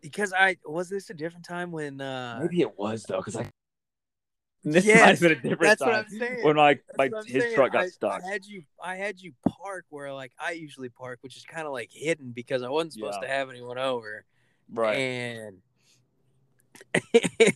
[0.00, 2.00] Because I was this a different time when.
[2.00, 3.50] uh Maybe it was though, because I.
[4.64, 6.44] This Yes, might have been a different That's time what I'm saying.
[6.44, 7.54] when my, my I'm his saying.
[7.56, 8.22] truck got I, stuck.
[8.22, 8.62] I had you.
[8.82, 12.30] I had you park where like I usually park, which is kind of like hidden
[12.30, 13.26] because I wasn't supposed Yeah.
[13.28, 14.24] to have anyone over.
[14.72, 14.94] right.
[14.96, 15.58] And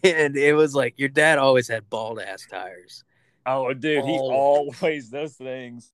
[0.04, 3.04] and it was like your dad always had bald ass tires.
[3.44, 5.92] Oh, dude, he always does things.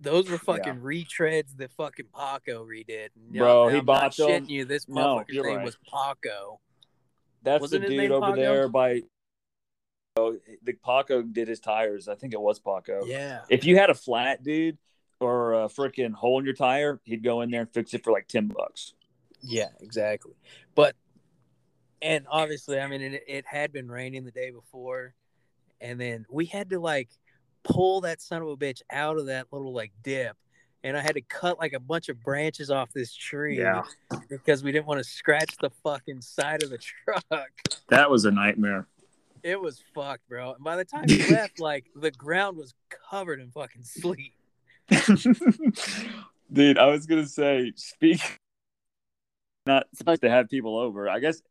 [0.00, 3.08] Those were fucking retreads that fucking Paco redid.
[3.30, 4.46] No, Bro, he I'm not bought them.
[4.48, 4.64] you.
[4.64, 5.64] This No, motherfucker's you're name right.
[5.64, 6.60] was Paco.
[7.42, 8.36] That's Wasn't the dude over Paco?
[8.36, 9.02] there by.
[10.16, 12.06] The Paco did his tires.
[12.08, 13.04] I think it was Paco.
[13.04, 13.40] Yeah.
[13.48, 14.78] If you had a flat, dude,
[15.18, 18.12] or a freaking hole in your tire, he'd go in there and fix it for
[18.12, 18.94] like ten bucks.
[19.42, 20.34] Yeah, exactly.
[20.76, 20.94] But
[22.00, 25.14] and obviously, I mean, it, it had been raining the day before,
[25.80, 27.08] and then we had to like
[27.64, 30.36] pull that son of a bitch out of that little like dip,
[30.84, 33.82] and I had to cut like a bunch of branches off this tree Yeah.
[34.28, 37.50] because we didn't want to scratch the fucking side of the truck.
[37.88, 38.86] That was a nightmare.
[39.44, 40.54] It was fucked, bro.
[40.54, 42.74] And by the time we left, like the ground was
[43.10, 44.32] covered in fucking sleet.
[46.52, 48.20] Dude, I was gonna say, speak.
[49.66, 51.08] Not supposed to have people over.
[51.10, 51.42] I guess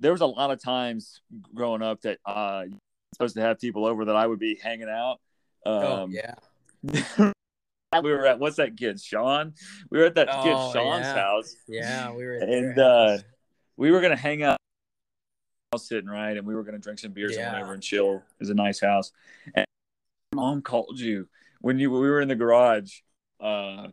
[0.00, 1.20] there was a lot of times
[1.54, 2.64] growing up that uh
[3.12, 5.20] supposed to have people over that I would be hanging out.
[5.66, 6.34] Um, oh yeah.
[8.02, 9.52] we were at what's that kid Sean?
[9.90, 11.14] We were at that kid Oh, Sean's yeah.
[11.14, 13.18] house, Yeah, we were at and uh,
[13.76, 14.58] we were gonna hang out,
[15.76, 17.44] sitting right, and we were gonna drink some beers Yeah.
[17.46, 18.22] and whatever and chill.
[18.38, 19.12] Was a nice house.
[19.54, 19.66] And
[20.34, 21.28] mom called you
[21.60, 23.00] when you we were in the garage,
[23.40, 23.88] uh,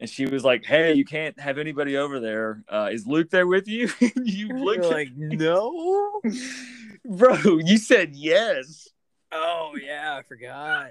[0.00, 2.64] and she was like, "Hey, you can't have anybody over there.
[2.68, 3.88] Uh, is Luke there with you?"
[4.24, 6.20] You looked like, no.
[7.04, 7.58] bro.
[7.58, 8.88] You said yes.
[9.30, 10.90] Oh yeah, I forgot.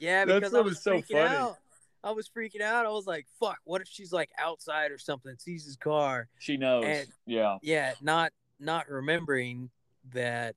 [0.00, 1.36] Yeah, because I was was so freaking funny.
[1.36, 1.56] out.
[2.02, 2.86] I was freaking out.
[2.86, 3.58] I was like, "Fuck!
[3.64, 6.84] What if she's like outside or something, sees his car?" She knows.
[6.86, 7.58] And- yeah.
[7.62, 9.70] Yeah, not not remembering
[10.12, 10.54] that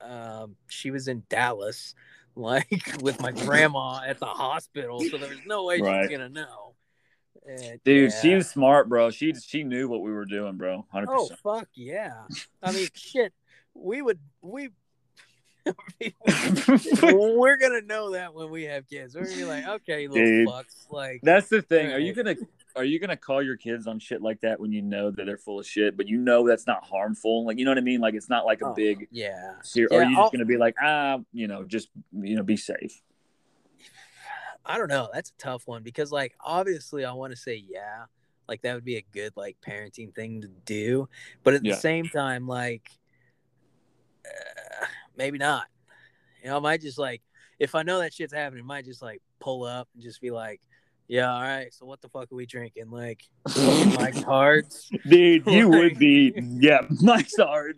[0.00, 1.94] um, she was in Dallas,
[2.36, 5.00] like with my grandma at the hospital.
[5.00, 6.00] So there was no way Right.
[6.02, 6.74] was gonna know.
[7.48, 8.20] And, Dude, yeah.
[8.20, 9.10] she was smart, bro.
[9.10, 10.84] She she knew what we were doing, bro.
[10.90, 11.40] Hundred Oh percent.
[11.40, 12.24] fuck yeah!
[12.62, 13.32] I mean, shit.
[13.74, 14.70] We would we.
[17.02, 19.14] we're gonna know that when we have kids.
[19.14, 20.48] We're gonna be like, okay, little Dude.
[20.48, 20.90] fucks.
[20.90, 21.92] Like, That's the thing.
[21.92, 22.36] Are you gonna
[22.76, 25.38] are you gonna call your kids on shit like that when you know that they're
[25.38, 27.46] full of shit, but you know that's not harmful?
[27.46, 28.00] Like you know what I mean?
[28.00, 29.08] Like it's not like a oh, big.
[29.10, 29.54] yeah.
[29.62, 32.42] Ser- or are you I'll- just gonna be like ah, you know, just you know,
[32.42, 33.02] be safe?
[34.64, 35.08] I don't know.
[35.12, 38.06] That's a tough one because, like, obviously, I want to say yeah,
[38.48, 41.08] like that would be a good like parenting thing to do,
[41.44, 41.74] but at Yeah.
[41.74, 42.90] the same time, like,
[44.26, 45.66] uh, maybe not.
[46.42, 47.22] You know, I might just like
[47.58, 50.30] if I know that shit's happening, I might just like pull up and just be
[50.30, 50.60] like,
[51.08, 51.72] yeah, all right.
[51.72, 52.90] So what the fuck are we drinking?
[52.90, 53.22] Like,
[53.56, 54.90] Mike's Hards.
[55.08, 57.76] Dude, you would be yeah, my stars.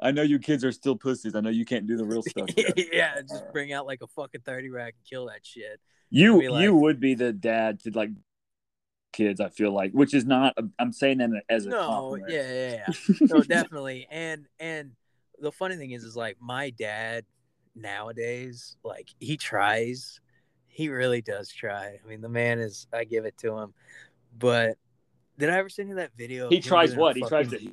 [0.00, 1.34] I know you kids are still pussies.
[1.34, 2.48] I know you can't do the real stuff.
[2.92, 5.80] yeah, just uh, bring out like a fucking thirty rack and kill that shit.
[6.10, 8.10] You like- you would be the dad to like
[9.12, 9.40] kids.
[9.40, 10.54] I feel like, which is not.
[10.58, 12.32] Um, I'm saying that as a no compliment.
[12.32, 13.16] yeah yeah, yeah.
[13.20, 14.90] no definitely and and
[15.40, 17.24] the funny thing is is like my dad
[17.76, 20.20] nowadays like he tries
[20.74, 23.72] he really does try i mean the man is i give it to him
[24.38, 24.76] but
[25.38, 27.14] did i ever send you that video He tries what?
[27.16, 27.72] He tries to.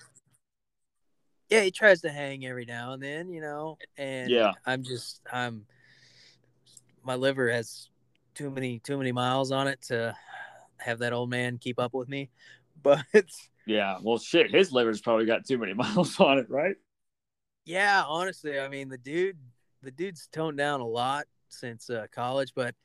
[1.50, 4.52] yeah he tries to hang every now and then you know and Yeah.
[4.66, 5.66] i'm just i'm
[7.04, 7.90] my liver has
[8.36, 10.16] too many too many miles on it to
[10.78, 12.30] have that old man keep up with me
[12.84, 13.04] but
[13.66, 13.98] Yeah.
[14.02, 14.50] Well, shit.
[14.52, 16.76] His liver's probably got too many miles on it, right?
[17.66, 19.38] Yeah, honestly, I mean the dude,
[19.84, 22.76] the dude's toned down a lot since uh, college, but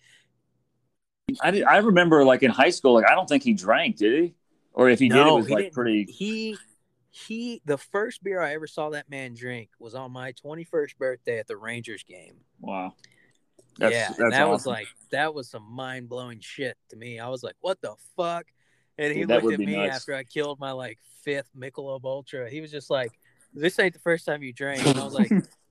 [1.41, 4.23] I did, I remember like in high school, like I don't think he drank, did
[4.23, 4.35] he?
[4.73, 5.75] Or if he did, it was like didn't.
[5.75, 6.05] pretty.
[6.05, 6.57] He
[7.11, 10.99] he, the first beer I ever saw that man drink was on my twenty first
[10.99, 12.37] birthday at the Rangers game.
[12.61, 12.95] Wow.
[13.79, 17.19] That's, yeah, that's that was like that was some mind blowing shit to me.
[17.19, 18.47] I was like, "What the fuck?"
[18.99, 19.97] And he Dude, looked at me nuts.
[19.97, 22.49] after I killed my like fifth Michelob Ultra.
[22.49, 23.13] He was just like,
[23.53, 25.31] "This ain't the first time you drank." And I was like,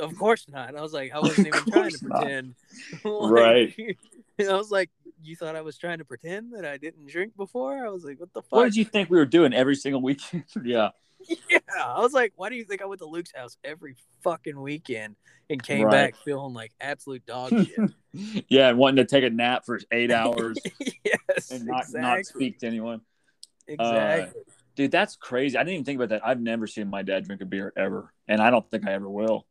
[0.00, 2.20] "Of course not." I was like, "I wasn't even trying to not.
[2.20, 2.54] pretend."
[3.04, 3.96] Like, Right.
[4.40, 4.90] I was like,
[5.22, 8.18] "You thought I was trying to pretend that I didn't drink before?" I was like,
[8.18, 10.44] "What the fuck?" what did you think we were doing every single weekend?
[10.64, 10.90] yeah.
[11.50, 13.94] Yeah, I was like, "Why do you think I went to Luke's house every
[14.24, 15.16] fucking weekend
[15.50, 16.12] and came Right.
[16.12, 17.90] back feeling like absolute dog shit?"
[18.48, 20.58] yeah, and wanting to take a nap for eight hours
[21.04, 22.00] yes, and not, exactly.
[22.00, 23.02] not speak to anyone.
[23.68, 24.42] Uh, exactly.
[24.76, 25.58] Dude, that's crazy.
[25.58, 26.26] I didn't even think about that.
[26.26, 29.08] I've never seen my dad drink a beer ever, and I don't think I ever
[29.08, 29.46] will.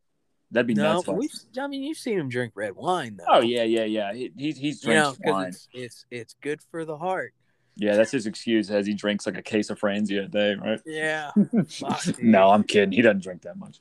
[0.52, 1.10] That'd be no, nuts.
[1.10, 1.30] I- we.
[1.60, 3.26] I mean, you've seen him drink red wine though.
[3.28, 4.14] Oh yeah, yeah, yeah.
[4.14, 5.47] He, he's he's you know, drinks wine.
[5.50, 7.34] it's it's it's good for the heart.
[7.76, 10.82] Yeah, that's his excuse as he drinks like a case of Franzia a day, right?
[10.86, 11.32] Yeah,
[11.68, 12.91] Fuck, no, I'm kidding.
[12.91, 13.80] He doesn't drink that much.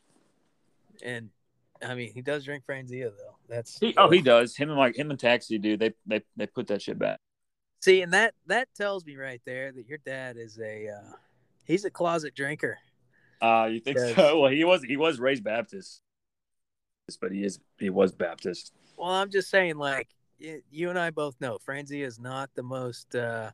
[1.02, 1.30] and
[1.82, 3.36] I mean, he does drink Franzia though.
[3.48, 4.54] That's He, oh, he does.
[4.56, 5.80] Him and like him and Taxi, dude.
[5.80, 7.18] They they they put that shit back.
[7.80, 11.12] see, and that that tells me right there that your dad is a uh,
[11.64, 12.78] he's a closet drinker.
[13.40, 14.40] Uh, you think so?
[14.40, 16.02] Well, he was he was raised Baptist.
[17.16, 18.72] But he is he was Baptist.
[18.96, 23.14] Well, I'm just saying, like you and I both know, Franzi is not the most,
[23.14, 23.50] uh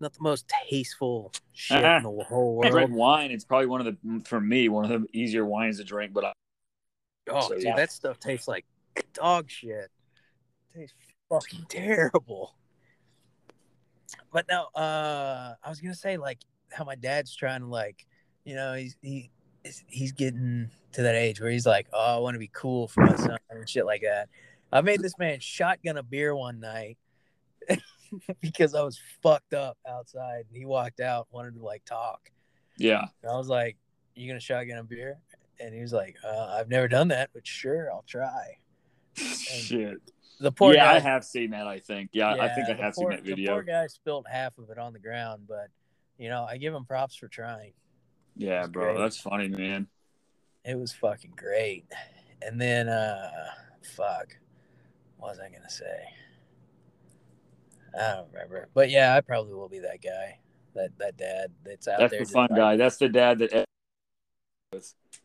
[0.00, 1.96] not the most tasteful shit Uh-huh.
[1.96, 2.98] in the whole I drink world.
[2.98, 3.30] wine.
[3.30, 6.12] It's probably one of the for me one of the easier wines to drink.
[6.12, 6.32] But I,
[7.30, 7.76] Oh, So, dude, yeah.
[7.76, 8.64] that stuff tastes like
[9.12, 9.90] dog shit.
[10.74, 10.94] tastes
[11.28, 12.54] fucking terrible.
[14.32, 16.38] But no, uh, I was gonna say like
[16.72, 18.06] how my dad's trying to like,
[18.44, 19.30] you know, he's he
[19.88, 23.04] he's getting to that age where he's like, oh, I want to be cool for
[23.04, 24.28] my son and shit like that.
[24.72, 26.98] I made this man shotgun a beer one night
[28.40, 32.30] because I was fucked up outside, and he walked out, wanted to like talk.
[32.76, 33.76] yeah, And I was like,
[34.14, 35.18] "You gonna shotgun a beer?"
[35.60, 38.58] And he was like, uh, "I've never done that, but sure, I'll try."
[39.14, 39.98] shit.
[40.40, 40.96] The poor yeah, guy.
[40.96, 41.66] I have seen that.
[41.66, 42.10] I think.
[42.12, 43.46] Yeah, I think I have poor, seen that video.
[43.46, 45.68] The poor guy spilled half of it on the ground, but
[46.18, 47.72] you know, I give him props for trying.
[48.36, 49.02] Yeah, bro, great.
[49.02, 49.88] that's funny, man.
[50.64, 51.84] It was fucking great.
[52.42, 53.30] And then, uh,
[53.96, 54.36] fuck,
[55.16, 56.04] what was I gonna say?
[57.98, 60.38] I don't remember, but yeah, I probably will be that guy,
[60.74, 62.24] that that dad that's out That's there.
[62.24, 62.76] the fun guy.
[62.76, 63.64] That's the dad that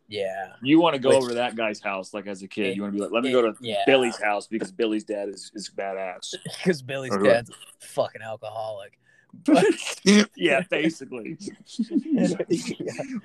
[0.08, 2.68] Yeah, you want to go Which- over to that guy's house like as a kid.
[2.68, 3.84] It- You want to be like, let me it- go to yeah.
[3.86, 6.34] Billy's house because Billy's dad is, is badass.
[6.44, 7.54] because Billy's dad's a
[7.86, 8.98] fucking alcoholic.
[10.36, 11.38] yeah, basically.
[11.78, 12.38] yeah.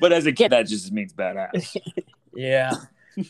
[0.00, 1.76] But as a kid, that just means badass.
[2.34, 2.72] Yeah.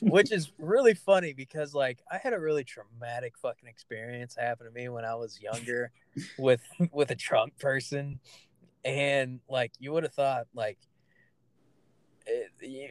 [0.03, 4.73] Which is really funny because like I had a really traumatic fucking experience happen to
[4.73, 5.93] me when I was younger
[6.37, 6.61] with
[6.93, 8.21] with a drunk person
[8.85, 10.77] and like you would have thought like
[12.27, 12.89] it, you,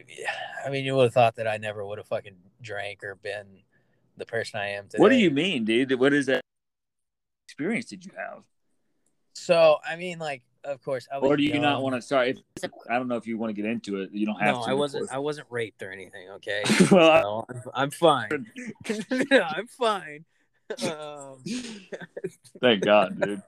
[0.66, 3.60] I mean you would have thought that I never would have fucking drank or been
[4.16, 5.00] the person I am today.
[5.00, 5.92] What do you mean, dude?
[6.00, 6.42] What is that
[7.46, 8.42] experience did you have?
[9.38, 12.02] So I mean like of course I was Or do you not want to?
[12.02, 12.30] Sorry,
[12.62, 14.10] if, I don't know if you want to get into it.
[14.12, 14.70] You don't have to No, to.
[14.70, 15.12] I wasn't.
[15.12, 16.62] I wasn't raped or anything, okay?
[16.92, 18.46] well, I- No, I'm, I'm fine.
[19.30, 20.24] no, I'm fine.
[20.84, 21.42] Um,
[22.60, 23.42] thank God, dude.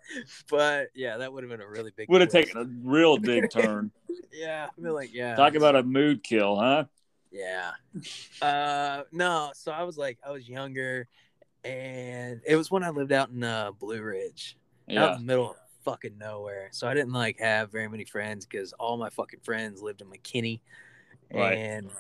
[0.49, 2.09] but yeah, that would have been a really big.
[2.09, 3.91] Would have taken a real big turn.
[4.33, 5.37] Yeah, I feel like yeah.
[5.37, 6.85] Talk about a mood kill, huh?
[7.31, 7.73] yeah.
[8.41, 11.09] Uh, no, so I was like, I was younger,
[11.63, 14.57] and it was when I lived out in uh, Blue Ridge,
[14.89, 15.13] out Yeah.
[15.13, 16.69] in the middle of fucking nowhere.
[16.73, 20.09] So I didn't like have very many friends because all my fucking friends lived in
[20.09, 20.61] McKinney,
[21.33, 21.57] Right.
[21.59, 21.91] and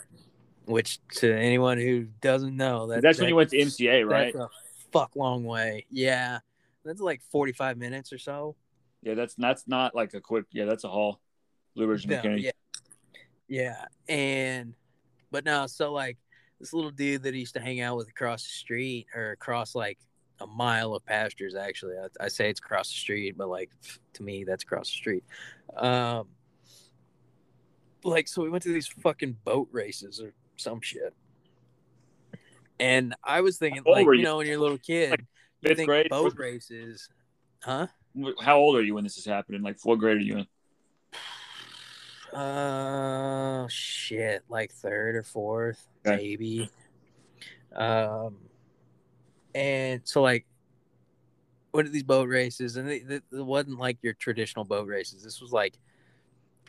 [0.67, 4.33] which to anyone who doesn't know, that That's when you went to MCA, right?
[4.33, 4.49] That's a
[4.93, 5.87] fuck long way.
[5.91, 6.41] Yeah,
[6.85, 8.57] that's like forty five minutes or so.
[9.03, 10.45] Yeah, that's that's not like a quick.
[10.53, 11.21] Yeah, that's a haul.
[11.75, 12.43] Blue Ridge No, McKinney.
[12.43, 12.51] yeah,
[13.49, 14.75] yeah, and
[15.31, 16.19] but no, so like
[16.59, 19.75] this little dude that he used to hang out with across the street or across
[19.75, 19.99] like
[20.41, 21.55] a mile of pastures.
[21.55, 23.71] Actually, I, I say it's across the street, but like
[24.15, 25.25] to me, that's across the street.
[25.77, 26.29] Um,
[28.05, 31.15] like so, we went to these fucking boat races or some shit.
[32.79, 34.25] And I was thinking, like, you you?
[34.25, 35.25] know, when you're a little kid, Like
[35.61, 36.09] you think grade?
[36.09, 37.09] boat races,
[37.63, 37.89] huh?
[38.43, 39.63] How old are you when this is happening?
[39.63, 40.47] Like what grade are you in?
[42.39, 46.17] Uh, shit, like third or fourth, Okay.
[46.17, 46.71] maybe.
[47.75, 48.37] Um,
[49.55, 50.47] and so like,
[51.73, 52.77] what are these boat races?
[52.77, 55.23] And it, wasn't like your traditional boat races.
[55.23, 55.79] This was like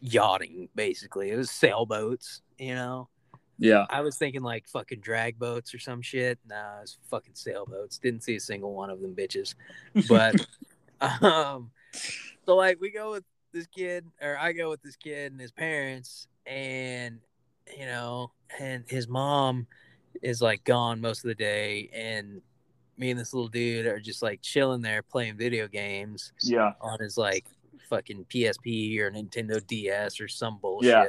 [0.02, 1.32] yachting, basically.
[1.32, 3.10] It was sailboats, you know.
[3.58, 3.86] Yeah.
[3.90, 6.40] I was thinking like fucking drag boats or some shit.
[6.48, 8.00] Nah, it was fucking sailboats.
[8.00, 9.54] Didn't see a single one of them bitches.
[10.08, 10.36] But
[11.22, 11.72] um
[12.46, 13.24] so like we go with
[13.54, 17.20] this kid or I go with this kid and his parents and
[17.78, 19.68] you know, and his mom
[20.22, 22.42] is like gone most of the day and
[23.02, 26.74] me and this little dude are just like chilling there playing video games Yeah.
[26.80, 27.45] on his like
[27.89, 30.91] fucking PSP or Nintendo DS or some bullshit.
[30.91, 31.08] Yeah.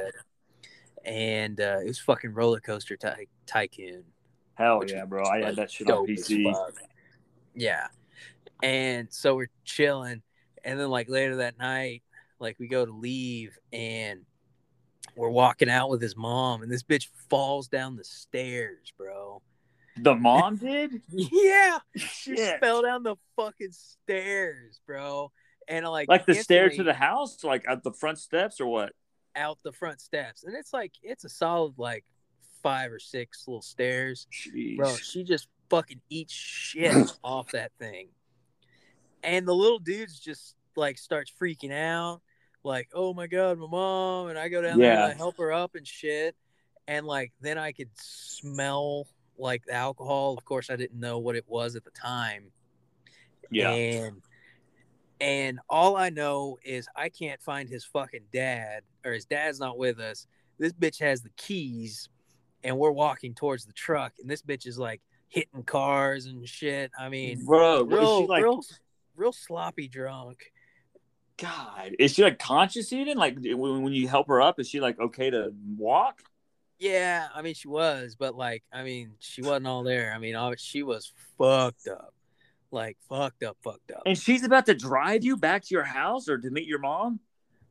[1.05, 4.03] And uh, it was fucking roller coaster ty- tycoon.
[4.55, 5.23] Hell yeah, bro.
[5.23, 6.51] I like, had that shit on PC.
[7.53, 7.87] Yeah.
[8.63, 10.23] And so we're chilling.
[10.63, 12.01] And then like later that night,
[12.39, 14.21] like we go to leave and
[15.15, 19.43] we're walking out with his mom and this bitch falls down the stairs, bro.
[19.97, 21.01] The mom did?
[21.11, 21.79] Yeah.
[21.95, 22.59] She Shit.
[22.59, 25.31] fell down the fucking stairs, bro.
[25.67, 28.93] And like Like the stairs to the house, like at the front steps or what?
[29.35, 32.05] out the front steps, and it's like it's a solid like
[32.61, 34.77] five or six little stairs, Jeez.
[34.77, 34.95] bro.
[34.95, 38.09] She just fucking eats shit off that thing,
[39.23, 42.21] and the little dude's just like starts freaking out,
[42.63, 45.51] like oh my god, my mom, and I go down there and I help her
[45.51, 46.35] up and shit,
[46.87, 49.07] and like then I could smell
[49.37, 50.35] like the alcohol.
[50.37, 52.51] Of course, I didn't know what it was at the time,
[53.49, 53.71] yeah.
[53.71, 54.21] and
[55.21, 59.77] and all I know is I can't find his fucking dad, or his dad's not
[59.77, 60.27] with us.
[60.59, 62.09] This bitch has the keys,
[62.63, 66.91] and we're walking towards the truck, and this bitch is like hitting cars and shit.
[66.99, 68.43] I mean, Bro, real, like?
[68.43, 68.61] real,
[69.15, 70.51] real sloppy drunk.
[71.37, 73.17] God, is she like conscious even?
[73.17, 76.21] Like when, when you help her up, is she like okay to walk?
[76.83, 80.11] Yeah, I mean she was, but like I mean she wasn't all there.
[80.13, 82.13] I mean she was fucked up,
[82.71, 84.03] like fucked up, fucked up.
[84.05, 87.21] And she's about to drive you back to your house or to meet your mom?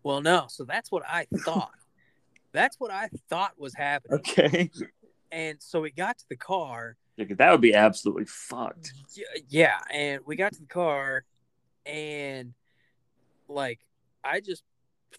[0.03, 1.75] Well, no, so that's what I thought.
[2.53, 4.21] that's what I thought was happening.
[4.21, 4.71] Okay.
[5.31, 6.97] And so we got to the car.
[7.19, 8.95] Yeah, that would be absolutely fucked.
[9.51, 11.25] Yeah, and we got to the car,
[11.85, 12.55] and
[13.47, 13.81] like
[14.25, 14.63] I just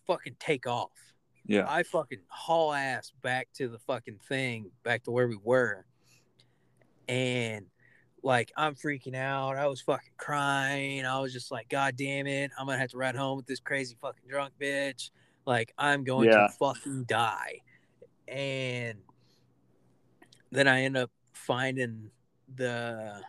[0.08, 0.90] fucking take off.
[1.46, 1.66] Yeah.
[1.68, 5.86] I fucking haul ass back to the fucking thing, back to where we were.
[7.08, 7.66] And
[8.22, 9.58] like I'm freaking out.
[9.58, 11.06] I was fucking crying.
[11.06, 13.60] I was just like, God damn it, I'm gonna have to ride home with this
[13.60, 15.10] crazy fucking drunk bitch.
[15.46, 16.48] Like I'm going Yeah.
[16.48, 17.60] to fucking die.
[18.28, 19.00] And
[20.52, 22.10] then I end up finding
[22.56, 23.22] the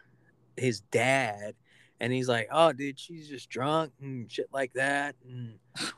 [0.57, 1.55] his dad
[1.99, 5.17] and he's like, Oh dude, she's just drunk and shit like that.
[5.29, 5.59] And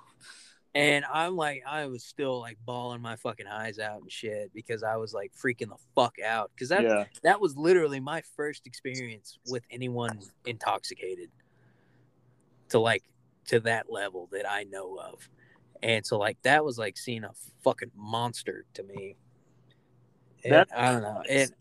[0.77, 4.83] and I'm like, I was still like bawling my fucking eyes out and shit because
[4.83, 6.51] I was like freaking the fuck out.
[6.59, 7.05] Cause that yeah.
[7.22, 11.31] that was literally my first experience with anyone intoxicated
[12.68, 13.05] to like
[13.47, 15.27] to that level that I know of.
[15.83, 17.31] And so like that was like seeing a
[17.64, 19.16] fucking monster to me.
[20.45, 21.22] And I don't know.
[21.27, 21.55] And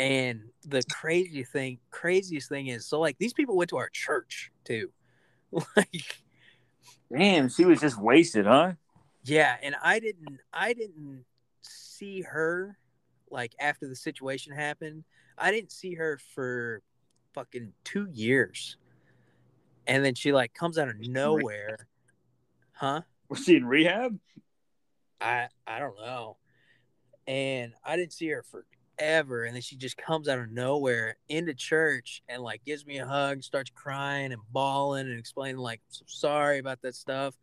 [0.00, 4.50] and the crazy thing craziest thing is so like these people went to our church
[4.64, 4.90] too.
[5.76, 6.21] like
[7.10, 8.72] Damn, she was just wasted, huh?
[9.24, 11.24] Yeah, and I didn't I didn't
[11.60, 12.78] see her
[13.30, 15.04] like after the situation happened.
[15.38, 16.82] I didn't see her for
[17.34, 18.76] fucking 2 years.
[19.86, 21.88] And then she like comes out of nowhere.
[22.72, 23.02] Huh?
[23.28, 24.18] Was she in rehab?
[25.20, 26.36] I I don't know.
[27.26, 28.44] And I didn't see her
[29.02, 32.98] forever and then she just comes out of nowhere into church and like gives me
[32.98, 37.34] a hug, starts crying and bawling and explaining like so sorry about that stuff.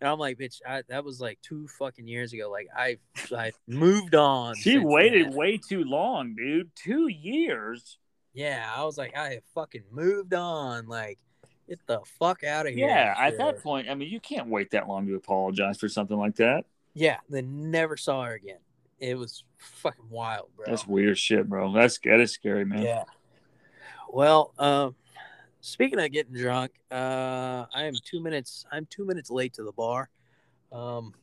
[0.00, 2.50] And I'm like, bitch, I, that was like two fucking years ago.
[2.50, 2.98] Like I
[3.36, 4.54] I moved on.
[4.54, 6.70] She waited way too long, dude.
[6.76, 7.98] Two years.
[8.32, 10.86] Yeah, I was like, I have fucking moved on.
[10.86, 11.18] Like,
[11.68, 12.86] get the fuck out of here.
[12.86, 15.88] Yeah, and at that point, I mean, you can't wait that long to apologize for
[15.88, 16.64] something like that.
[16.94, 18.58] Yeah, then never saw her again.
[18.98, 20.66] It was fucking wild, bro.
[20.66, 21.72] That's weird shit, bro.
[21.72, 22.82] That's that is scary, man.
[22.82, 23.04] Yeah.
[24.08, 24.94] Well, um,
[25.60, 28.64] speaking of getting drunk, uh, I am two minutes.
[28.72, 30.08] I'm two minutes late to the bar,
[30.72, 31.14] um,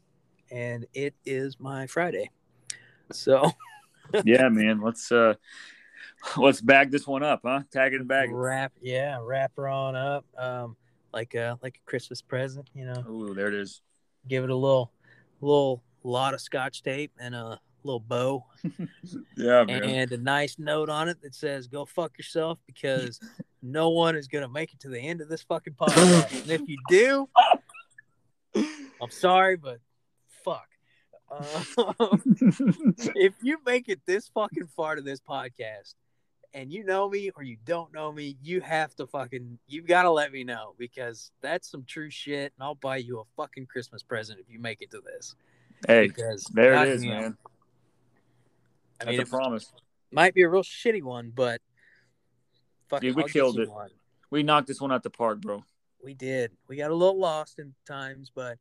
[0.51, 2.29] and it is my Friday.
[3.11, 3.51] So
[4.23, 4.81] yeah, man.
[4.81, 5.33] Let's uh
[6.37, 7.61] let's bag this one up, huh?
[7.71, 8.33] Tag it and bag it.
[8.33, 10.75] wrap, yeah, wrap her on up, um,
[11.13, 12.69] like a like a Christmas present.
[12.73, 13.81] You know, Ooh, there it is.
[14.27, 14.91] give it a little,
[15.41, 18.45] little lot of Scotch tape and a little bow
[19.37, 19.83] Yeah, man.
[19.83, 23.19] and a nice note on it that says "Go fuck yourself" because
[23.61, 26.41] no one is gonna make it to the end of this fucking podcast.
[26.41, 27.29] and if you do,
[29.01, 29.79] I'm sorry, but
[30.43, 30.67] fuck.
[31.31, 32.17] Uh,
[33.15, 35.95] if you make it this fucking far to this podcast,
[36.53, 40.03] and you know me or you don't know me, you have to fucking you've got
[40.03, 43.65] to let me know because that's some true shit, and I'll buy you a fucking
[43.65, 45.35] Christmas present if you make it to this.
[45.87, 47.37] hey, Because there it is, man.
[49.01, 49.71] I That's mean, a promise.
[50.11, 51.61] might be a real shitty one, but
[52.89, 53.69] fucking, Dude, we I'll killed it.
[53.69, 53.89] one.
[54.29, 55.63] We knocked this one out the park, bro.
[56.03, 56.51] We did.
[56.67, 58.57] We got a little lost in times, but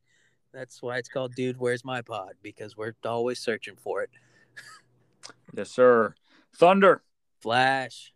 [0.53, 4.09] that's why it's called "Dude, Where's My Pod?" because we're always searching for it.
[5.55, 6.15] Yes, sir.
[6.57, 7.03] Thunder.
[7.41, 8.13] Flash.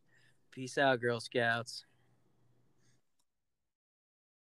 [0.52, 1.86] Peace out, Girl Scouts.